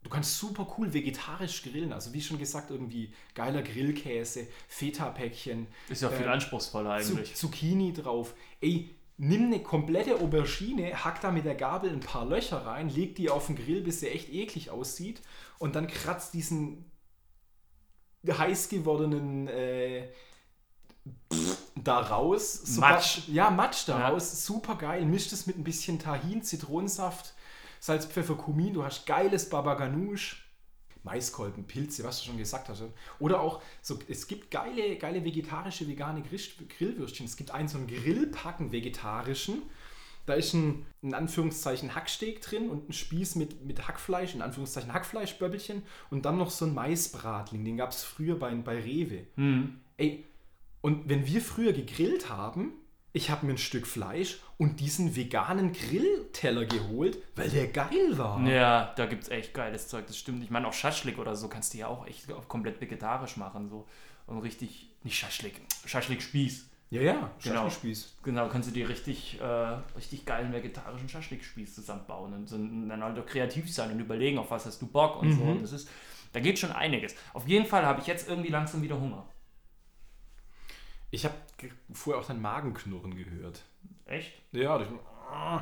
Du 0.06 0.12
kannst 0.12 0.38
super 0.38 0.68
cool 0.78 0.94
vegetarisch 0.94 1.64
grillen. 1.64 1.92
Also 1.92 2.14
wie 2.14 2.22
schon 2.22 2.38
gesagt, 2.38 2.70
irgendwie 2.70 3.12
geiler 3.34 3.64
Grillkäse, 3.64 4.46
Feta-Päckchen. 4.68 5.66
Ist 5.90 6.04
ja 6.04 6.10
viel 6.10 6.28
äh, 6.28 6.30
anspruchsvoller 6.30 6.92
eigentlich. 6.92 7.34
Zucchini 7.34 7.92
drauf. 7.92 8.36
Ey, 8.62 8.94
nimm 9.18 9.46
eine 9.48 9.64
komplette 9.64 10.22
Aubergine, 10.22 11.04
hack 11.04 11.22
da 11.22 11.32
mit 11.32 11.46
der 11.46 11.56
Gabel 11.56 11.90
ein 11.90 12.02
paar 12.02 12.24
Löcher 12.28 12.68
rein, 12.68 12.90
leg 12.90 13.16
die 13.16 13.32
auf 13.32 13.48
den 13.48 13.56
Grill, 13.56 13.82
bis 13.82 14.02
sie 14.02 14.10
echt 14.10 14.30
eklig 14.30 14.70
aussieht 14.70 15.24
und 15.58 15.76
dann 15.76 15.88
kratzt 15.88 16.36
diesen 16.36 16.86
heiß 18.28 18.70
gewordenen 18.70 19.48
äh, 19.48 20.10
da 21.76 22.00
raus. 22.00 22.54
Super, 22.54 22.90
Matsch. 22.92 23.28
Ja, 23.28 23.50
Matsch 23.50 23.88
da 23.88 24.10
raus. 24.10 24.30
Ja. 24.32 24.38
Super 24.38 24.76
geil. 24.76 25.04
Mischt 25.06 25.34
es 25.34 25.48
mit 25.48 25.58
ein 25.58 25.64
bisschen 25.64 25.98
Tahin, 25.98 26.44
Zitronensaft 26.44 27.35
Salz, 27.86 28.08
Pfeffer, 28.08 28.34
Kumin, 28.34 28.74
du 28.74 28.84
hast 28.84 29.06
geiles 29.06 29.48
Baba 29.48 29.76
Ganoush, 29.76 30.44
Maiskolben, 31.04 31.68
Pilze, 31.68 32.04
was 32.04 32.20
du 32.20 32.26
schon 32.26 32.40
gesagt 32.40 32.68
hast. 32.68 32.82
Oder 33.20 33.42
auch, 33.42 33.62
so, 33.84 34.00
es 34.08 34.28
gibt 34.28 34.50
geile, 34.50 34.96
geile 34.98 35.24
vegetarische, 35.24 35.88
vegane 35.88 36.24
Grillwürstchen. 36.24 37.28
Es 37.28 37.38
gibt 37.38 37.52
einen 37.52 37.68
so 37.68 37.78
einen 37.78 37.86
Grillpacken 37.86 38.72
vegetarischen. 38.72 39.62
Da 40.26 40.34
ist 40.34 40.56
ein, 40.56 40.88
in 41.04 41.14
Anführungszeichen, 41.14 41.94
Hacksteak 41.94 42.42
drin 42.42 42.72
und 42.72 42.90
ein 42.90 42.94
Spieß 42.94 43.36
mit, 43.36 43.64
mit 43.64 43.88
Hackfleisch, 43.88 44.34
in 44.34 44.42
Anführungszeichen 44.42 44.92
Hackfleischböbbelchen 44.92 45.84
und 46.10 46.26
dann 46.26 46.40
noch 46.40 46.50
so 46.50 46.66
ein 46.66 46.74
Maisbratling. 46.74 47.64
Den 47.64 47.78
gab 47.78 47.92
es 47.92 48.04
früher 48.04 48.40
bei, 48.40 48.52
bei 48.56 48.82
Rewe. 48.82 49.28
Mhm. 49.36 49.80
Ey, 49.98 50.26
und 50.82 51.08
wenn 51.08 51.28
wir 51.28 51.40
früher 51.40 51.72
gegrillt 51.72 52.32
haben, 52.32 52.74
ich 53.16 53.30
habe 53.30 53.46
mir 53.46 53.54
ein 53.54 53.58
Stück 53.58 53.88
Fleisch 53.88 54.40
und 54.58 54.82
diesen 54.82 55.16
veganen 55.16 55.72
Grillteller 55.72 56.66
geholt, 56.66 57.18
weil 57.38 57.50
der 57.50 57.68
geil 57.68 58.18
war. 58.18 58.46
Ja, 58.46 58.94
da 58.98 59.06
gibt 59.06 59.24
es 59.24 59.30
echt 59.30 59.54
geiles 59.54 59.88
Zeug, 59.88 60.06
das 60.08 60.18
stimmt. 60.18 60.44
Ich 60.44 60.50
meine, 60.50 60.68
auch 60.68 60.74
Schaschlik 60.74 61.18
oder 61.18 61.34
so 61.38 61.48
kannst 61.48 61.74
du 61.74 61.78
ja 61.78 61.88
auch 61.88 62.06
echt 62.06 62.28
komplett 62.50 62.82
vegetarisch 62.82 63.38
machen. 63.38 63.70
So. 63.70 63.88
Und 64.28 64.40
richtig, 64.40 64.90
nicht 65.04 65.18
Schaschlik, 65.18 65.62
Schaschlik-Spieß. 65.86 66.70
Ja, 66.90 67.02
ja, 67.02 67.32
Genau. 67.42 67.64
Schaschlikspieß. 67.64 68.16
Genau, 68.24 68.50
kannst 68.50 68.70
du 68.70 68.74
dir 68.74 68.90
richtig, 68.90 69.40
äh, 69.40 69.46
richtig 69.96 70.26
geilen 70.26 70.52
vegetarischen 70.52 71.08
Schaschlik-Spieß 71.08 71.74
zusammenbauen 71.74 72.34
und 72.34 72.50
so, 72.50 72.58
und 72.58 72.90
dann 72.90 73.02
halt 73.02 73.18
auch 73.18 73.26
kreativ 73.26 73.74
sein 73.74 73.92
und 73.92 74.00
überlegen, 74.02 74.38
auf 74.38 74.52
was 74.52 74.66
hast 74.66 74.82
du 74.82 74.88
Bock 74.88 75.22
und 75.22 75.32
so. 75.32 75.42
Und 75.42 75.64
das 75.64 75.72
ist, 75.72 75.90
da 76.34 76.42
geht 76.42 76.60
schon 76.60 76.74
einiges. 76.74 77.16
Auf 77.34 77.48
jeden 77.48 77.66
Fall 77.66 77.86
habe 77.86 78.02
ich 78.02 78.08
jetzt 78.08 78.28
irgendwie 78.28 78.52
langsam 78.52 78.82
wieder 78.82 79.00
Hunger. 79.00 79.26
Ich 81.16 81.24
habe 81.26 81.36
vorher 81.94 82.22
auch 82.22 82.28
dein 82.28 82.42
Magenknurren 82.42 83.16
gehört. 83.16 83.64
Echt? 84.06 84.34
Ja, 84.52 84.78
das, 84.78 84.88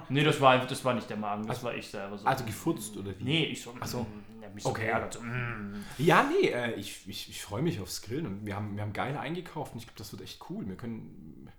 Nee, 0.09 0.23
das 0.23 0.41
war, 0.41 0.65
das 0.65 0.83
war 0.83 0.93
nicht 0.93 1.09
der 1.09 1.17
Magen, 1.17 1.47
das 1.47 1.63
war 1.63 1.73
ich 1.73 1.87
selber 1.87 2.17
so. 2.17 2.25
also 2.27 2.43
gefurzt 2.43 2.97
oder 2.97 3.17
wie? 3.17 3.23
nee, 3.23 3.45
ich 3.45 3.61
so, 3.61 3.73
Ach 3.79 3.87
so. 3.87 4.01
mm, 4.01 4.53
mich 4.53 4.63
so 4.63 4.69
Okay. 4.69 4.85
geärgert. 4.85 5.13
So, 5.13 5.21
mm. 5.21 5.85
Ja, 5.97 6.23
nee, 6.23 6.49
äh, 6.49 6.73
ich, 6.73 7.07
ich, 7.07 7.29
ich 7.29 7.41
freue 7.41 7.61
mich 7.61 7.79
aufs 7.79 8.01
Grillen 8.01 8.25
und 8.27 8.45
wir 8.45 8.55
haben, 8.55 8.75
wir 8.75 8.83
haben 8.83 8.93
geil 8.93 9.17
eingekauft 9.17 9.73
und 9.73 9.79
ich 9.79 9.85
glaube, 9.85 9.97
das 9.97 10.11
wird 10.11 10.21
echt 10.21 10.41
cool. 10.49 10.67
Wir 10.67 10.75
können, 10.75 11.49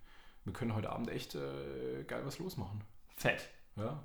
wir 0.44 0.52
können 0.52 0.74
heute 0.74 0.90
Abend 0.90 1.08
echt 1.10 1.34
äh, 1.34 2.04
geil 2.06 2.22
was 2.24 2.38
losmachen. 2.38 2.82
Fett. 3.16 3.48
Ja. 3.76 4.04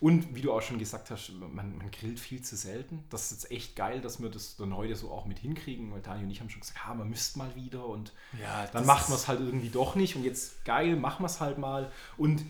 Und 0.00 0.34
wie 0.34 0.42
du 0.42 0.52
auch 0.52 0.62
schon 0.62 0.78
gesagt 0.78 1.10
hast, 1.10 1.32
man, 1.32 1.76
man 1.78 1.90
grillt 1.90 2.20
viel 2.20 2.42
zu 2.42 2.56
selten. 2.56 3.04
Das 3.10 3.30
ist 3.30 3.42
jetzt 3.42 3.50
echt 3.50 3.76
geil, 3.76 4.00
dass 4.00 4.20
wir 4.20 4.30
das 4.30 4.56
dann 4.56 4.76
heute 4.76 4.96
so 4.96 5.10
auch 5.10 5.26
mit 5.26 5.38
hinkriegen, 5.38 5.92
weil 5.92 6.00
Daniel 6.00 6.24
und 6.24 6.30
ich 6.30 6.40
haben 6.40 6.50
schon 6.50 6.60
gesagt, 6.60 6.86
ha, 6.86 6.94
man 6.94 7.08
müsste 7.08 7.38
mal 7.38 7.54
wieder 7.54 7.86
und 7.86 8.12
Ja, 8.40 8.66
dann 8.72 8.86
macht 8.86 9.08
man 9.08 9.18
es 9.18 9.28
halt 9.28 9.40
irgendwie 9.40 9.70
doch 9.70 9.94
nicht 9.94 10.16
und 10.16 10.24
jetzt 10.24 10.64
geil, 10.64 10.96
machen 10.96 11.22
wir 11.22 11.26
es 11.26 11.40
halt 11.40 11.58
mal 11.58 11.90
und 12.16 12.42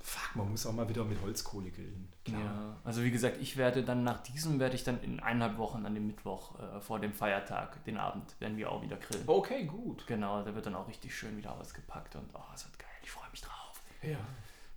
fuck, 0.00 0.36
man 0.36 0.50
muss 0.50 0.66
auch 0.66 0.72
mal 0.72 0.88
wieder 0.88 1.04
mit 1.04 1.20
Holzkohle 1.22 1.70
grillen. 1.70 2.08
Ja, 2.26 2.76
also 2.84 3.02
wie 3.02 3.10
gesagt, 3.10 3.38
ich 3.40 3.56
werde 3.56 3.82
dann 3.82 4.04
nach 4.04 4.22
diesem, 4.22 4.60
werde 4.60 4.74
ich 4.74 4.84
dann 4.84 5.00
in 5.02 5.20
eineinhalb 5.20 5.58
Wochen 5.58 5.86
an 5.86 5.94
dem 5.94 6.06
Mittwoch 6.06 6.58
äh, 6.58 6.80
vor 6.80 7.00
dem 7.00 7.12
Feiertag, 7.12 7.84
den 7.84 7.96
Abend, 7.96 8.34
werden 8.40 8.56
wir 8.56 8.70
auch 8.70 8.82
wieder 8.82 8.96
grillen. 8.96 9.24
Okay, 9.26 9.64
gut. 9.64 10.06
Genau, 10.06 10.42
da 10.42 10.54
wird 10.54 10.66
dann 10.66 10.74
auch 10.74 10.88
richtig 10.88 11.16
schön 11.16 11.36
wieder 11.36 11.52
ausgepackt 11.58 12.16
und 12.16 12.28
oh, 12.34 12.40
es 12.54 12.64
wird 12.64 12.78
geil, 12.78 12.88
ich 13.02 13.10
freue 13.10 13.30
mich 13.30 13.40
drauf. 13.40 13.80
Ja. 14.02 14.18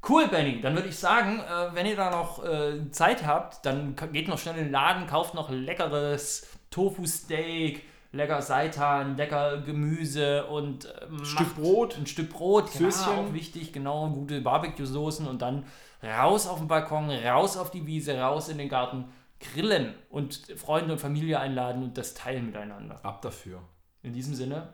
Cool, 0.07 0.27
Benny. 0.27 0.61
Dann 0.61 0.75
würde 0.75 0.89
ich 0.89 0.97
sagen, 0.97 1.39
äh, 1.39 1.73
wenn 1.73 1.85
ihr 1.85 1.95
da 1.95 2.11
noch 2.11 2.43
äh, 2.43 2.91
Zeit 2.91 3.25
habt, 3.25 3.65
dann 3.65 3.95
geht 4.11 4.27
noch 4.27 4.37
schnell 4.37 4.57
in 4.57 4.65
den 4.65 4.71
Laden, 4.71 5.07
kauft 5.07 5.33
noch 5.33 5.49
leckeres 5.49 6.47
Tofu-Steak, 6.69 7.81
lecker 8.11 8.41
Seitan, 8.41 9.17
lecker 9.17 9.61
Gemüse 9.61 10.45
und 10.45 10.85
äh, 10.85 11.25
Stück 11.25 11.39
macht 11.39 11.55
Brot. 11.55 11.97
Ein 11.97 12.05
Stück 12.05 12.29
Brot, 12.29 12.71
genau, 12.71 12.89
Süßchen. 12.89 13.13
auch 13.13 13.33
wichtig, 13.33 13.73
genau, 13.73 14.09
gute 14.09 14.41
Barbecue-Soßen 14.41 15.27
und 15.27 15.41
dann 15.41 15.65
raus 16.03 16.47
auf 16.47 16.59
den 16.59 16.67
Balkon, 16.67 17.09
raus 17.09 17.57
auf 17.57 17.71
die 17.71 17.85
Wiese, 17.87 18.19
raus 18.19 18.49
in 18.49 18.57
den 18.57 18.69
Garten, 18.69 19.05
grillen 19.39 19.95
und 20.09 20.45
Freunde 20.55 20.93
und 20.93 20.99
Familie 20.99 21.39
einladen 21.39 21.83
und 21.83 21.97
das 21.97 22.13
teilen 22.13 22.45
miteinander. 22.45 22.99
Ab 23.03 23.21
dafür. 23.21 23.61
In 24.03 24.13
diesem 24.13 24.35
Sinne, 24.35 24.69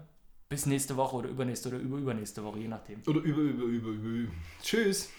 bis 0.49 0.65
nächste 0.65 0.97
Woche 0.97 1.15
oder 1.15 1.29
übernächste 1.29 1.69
oder 1.69 1.77
über 1.77 1.97
übernächste 1.97 2.43
Woche, 2.43 2.59
je 2.59 2.67
nachdem. 2.67 3.01
Oder 3.07 3.21
über, 3.21 3.41
über, 3.41 3.63
über, 3.63 3.89
über. 3.89 4.31
Tschüss. 4.61 5.09